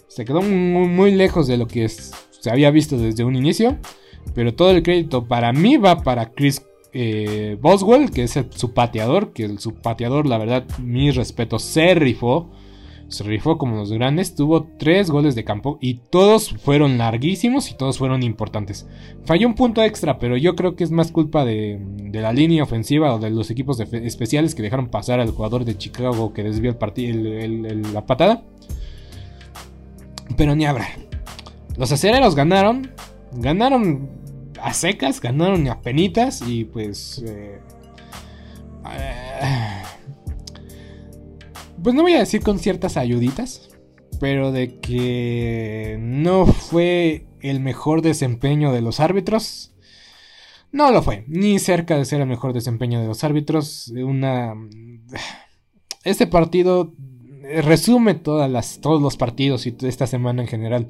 [0.07, 3.79] se quedó muy, lejos de lo que se había visto desde un inicio.
[4.35, 6.63] Pero todo el crédito para mí va para Chris
[6.93, 9.33] eh, Boswell, que es su pateador.
[9.33, 12.51] Que su pateador, la verdad, mi respeto, se rifó
[13.09, 17.75] se rifó como los grandes, tuvo tres goles de campo y todos fueron larguísimos y
[17.75, 18.87] todos fueron importantes.
[19.25, 21.81] Falló un punto extra, pero yo creo que es más culpa de,
[22.13, 26.33] la línea ofensiva o de los equipos especiales que dejaron pasar al jugador de Chicago
[26.33, 27.19] que desvió el partido,
[27.93, 28.43] la patada.
[30.37, 30.89] Pero ni habrá.
[31.77, 32.91] Los acereros ganaron,
[33.33, 34.09] ganaron
[34.61, 37.23] a secas, ganaron a penitas y pues...
[37.27, 37.61] Eh,
[38.87, 39.84] eh,
[41.85, 43.69] pues no voy a decir con ciertas ayuditas,
[44.19, 49.75] pero de que no fue el mejor desempeño de los árbitros.
[50.73, 53.93] No lo fue, ni cerca de ser el mejor desempeño de los árbitros.
[53.95, 54.55] Una
[56.05, 56.95] este partido
[57.63, 60.89] resume todas las, todos los partidos y esta semana en general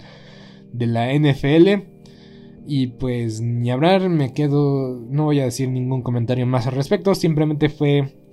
[0.73, 1.89] de la NFL.
[2.67, 7.15] Y pues ni hablar, me quedo, no voy a decir ningún comentario más al respecto,
[7.15, 8.24] simplemente fue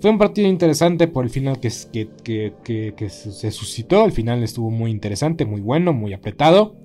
[0.00, 4.04] fue un partido interesante por el final que, se suscitó.
[4.04, 6.76] El final estuvo muy interesante, muy bueno, muy apretado.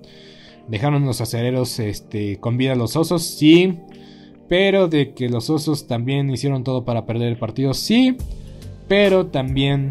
[0.68, 3.78] Dejaron los acereros este, con vida a los osos, sí.
[4.48, 8.16] Pero de que los osos también hicieron todo para perder el partido, sí.
[8.88, 9.90] Pero también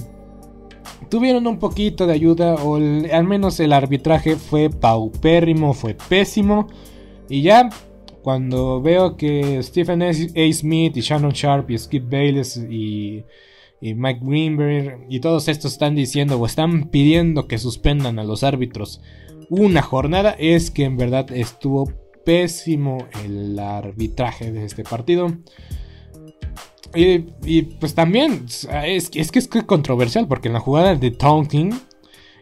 [1.10, 2.56] tuvieron un poquito de ayuda.
[2.56, 6.68] O al menos el arbitraje fue paupérrimo, fue pésimo.
[7.30, 7.70] Y ya
[8.22, 10.14] cuando veo que Stephen A.
[10.14, 13.24] Smith y Shannon Sharp y Skip Bayless y,
[13.82, 19.02] Mike Greenberg y todos estos están diciendo o están pidiendo que suspendan a los árbitros
[19.50, 21.92] una jornada, es que en verdad estuvo
[22.24, 25.36] pésimo el arbitraje de este partido.
[26.94, 31.74] Y, pues también es, es, que es controversial porque en la jugada de taunting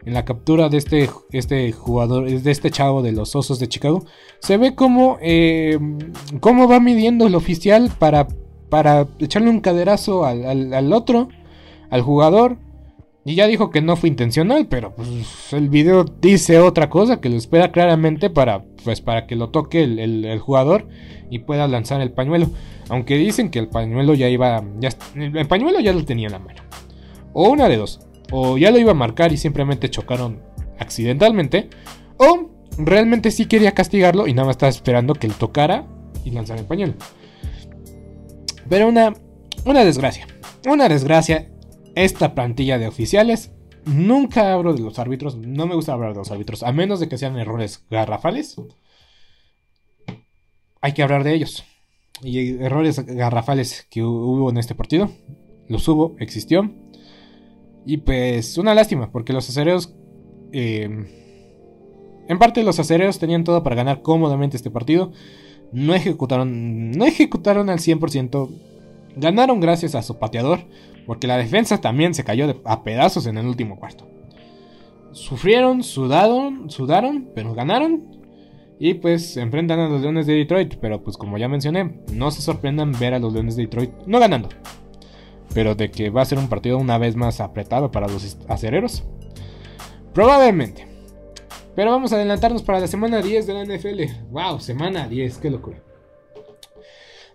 [0.05, 4.05] en la captura de este, este jugador, de este chavo de los Osos de Chicago,
[4.39, 5.77] se ve como, eh,
[6.39, 8.27] cómo va midiendo el oficial para,
[8.69, 11.29] para echarle un caderazo al, otro,
[11.89, 12.57] al jugador.
[13.25, 17.29] Y ya dijo que no fue intencional, pero pues, el video dice otra cosa que
[17.29, 20.87] lo espera claramente para, pues, para que lo toque el, jugador
[21.29, 22.47] y pueda lanzar el pañuelo.
[22.87, 24.63] Aunque dicen que el pañuelo ya iba.
[24.79, 26.61] Ya, el pañuelo ya lo tenía en la mano.
[27.33, 30.41] O una de dos o ya lo iba a marcar y simplemente chocaron
[30.79, 31.69] accidentalmente,
[32.17, 35.85] o realmente sí quería castigarlo y nada más estaba esperando que él tocara
[36.23, 36.93] y lanzara el pañuelo.
[38.69, 39.13] Pero una,
[39.65, 40.27] una desgracia,
[40.65, 41.49] una desgracia
[41.95, 43.51] esta plantilla de oficiales.
[43.85, 47.09] Nunca hablo de los árbitros, no me gusta hablar de los árbitros, a menos de
[47.09, 48.55] que sean errores garrafales.
[50.81, 51.63] Hay que hablar de ellos.
[52.21, 55.09] Y errores garrafales que hubo en este partido,
[55.67, 56.71] los hubo, existió.
[57.85, 59.95] Y pues una lástima, porque los acereros...
[60.51, 61.05] Em,
[62.27, 65.11] en parte los acereros tenían todo para ganar cómodamente este partido.
[65.71, 68.49] No ejecutaron, no ejecutaron al 100%.
[69.15, 70.59] Ganaron gracias a su pateador,
[71.07, 74.07] porque la defensa también se cayó a pedazos en el último cuarto.
[75.11, 78.19] Sufrieron, sudaron, sudaron, pero ganaron.
[78.79, 80.75] Y pues se enfrentan a los Leones de Detroit.
[80.79, 84.19] Pero pues como ya mencioné, no se sorprendan ver a los Leones de Detroit no
[84.19, 84.49] ganando
[85.53, 89.03] pero de que va a ser un partido una vez más apretado para los acereros.
[90.13, 90.87] Probablemente.
[91.75, 94.31] Pero vamos a adelantarnos para la semana 10 de la NFL.
[94.31, 94.59] ¡Wow!
[94.59, 95.81] Semana 10, qué locura.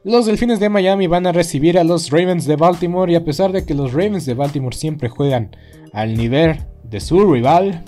[0.02, 3.52] Los Delfines de Miami van a recibir a los Ravens de Baltimore y a pesar
[3.52, 5.56] de que los Ravens de Baltimore siempre juegan
[5.94, 7.84] al nivel de su rival,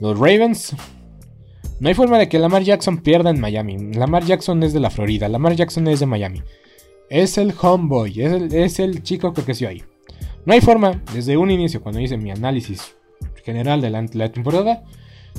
[0.00, 0.76] los Ravens,
[1.80, 3.94] no hay forma de que Lamar Jackson pierda en Miami.
[3.94, 6.42] Lamar Jackson es de la Florida, Lamar Jackson es de Miami.
[7.10, 9.82] Es el homeboy, es el, chico que creció ahí.
[10.46, 12.96] No hay forma, desde un inicio, cuando hice mi análisis
[13.44, 14.84] general de la, temporada,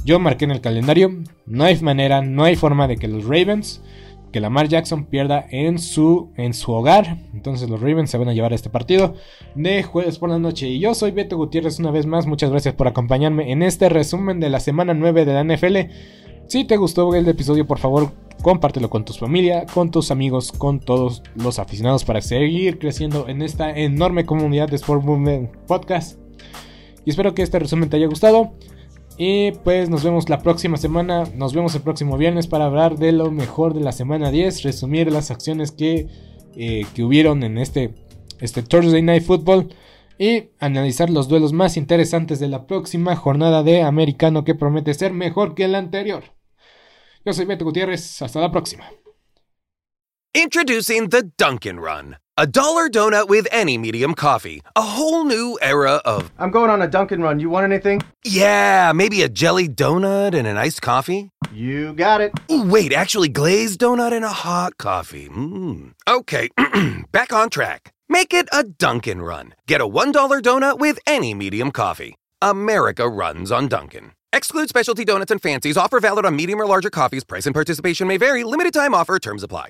[0.03, 3.82] yo marqué en el calendario, no hay manera, no hay forma de que los Ravens,
[4.32, 7.20] que Lamar Jackson pierda en su, en su hogar.
[7.34, 9.16] Entonces los Ravens se van a llevar a este partido
[9.55, 10.68] de jueves por la noche.
[10.68, 14.39] Y yo soy Beto Gutiérrez una vez más, muchas gracias por acompañarme en este resumen
[14.39, 15.78] de la semana 9 de la NFL.
[16.47, 18.11] Si te gustó el episodio, por favor,
[18.46, 23.41] compártelo con tu familia, con tus amigos, con todos los aficionados para seguir creciendo en
[23.41, 26.20] esta enorme comunidad de Sport Movement Podcast.
[27.06, 28.54] Y espero que este resumen te haya gustado.
[29.18, 31.24] Y pues nos vemos la próxima semana.
[31.34, 34.62] Nos vemos el próximo viernes para hablar de lo mejor de la semana 10.
[34.62, 36.06] Resumir las acciones que,
[36.56, 37.96] eh, que hubieron en este,
[38.41, 39.74] este Thursday Night Football.
[40.20, 45.14] Y analizar los duelos más interesantes de la próxima jornada de americano que promete ser
[45.14, 46.35] mejor que la anterior.
[47.26, 48.22] Yo soy Beto Gutiérrez.
[48.22, 48.84] Hasta la próxima.
[50.36, 52.18] Introducing the Dunkin' Run.
[52.38, 54.62] A dollar donut with any medium coffee.
[54.76, 56.32] A whole new era of.
[56.38, 57.40] I'm going on a Dunkin' Run.
[57.40, 58.02] You want anything?
[58.24, 61.32] Yeah, maybe a jelly donut and an iced coffee.
[61.52, 62.32] You got it.
[62.52, 65.28] Ooh, wait, actually, glazed donut and a hot coffee.
[65.30, 65.94] Mmm.
[66.08, 66.50] Okay,
[67.12, 67.92] back on track.
[68.08, 69.56] Make it a Dunkin' Run.
[69.66, 72.16] Get a $1 donut with any medium coffee.
[72.40, 74.12] America runs on Dunkin'.
[74.36, 75.78] Exclude specialty donuts and fancies.
[75.78, 77.24] Offer valid on medium or larger coffees.
[77.24, 78.44] Price and participation may vary.
[78.44, 79.18] Limited time offer.
[79.18, 79.70] Terms apply.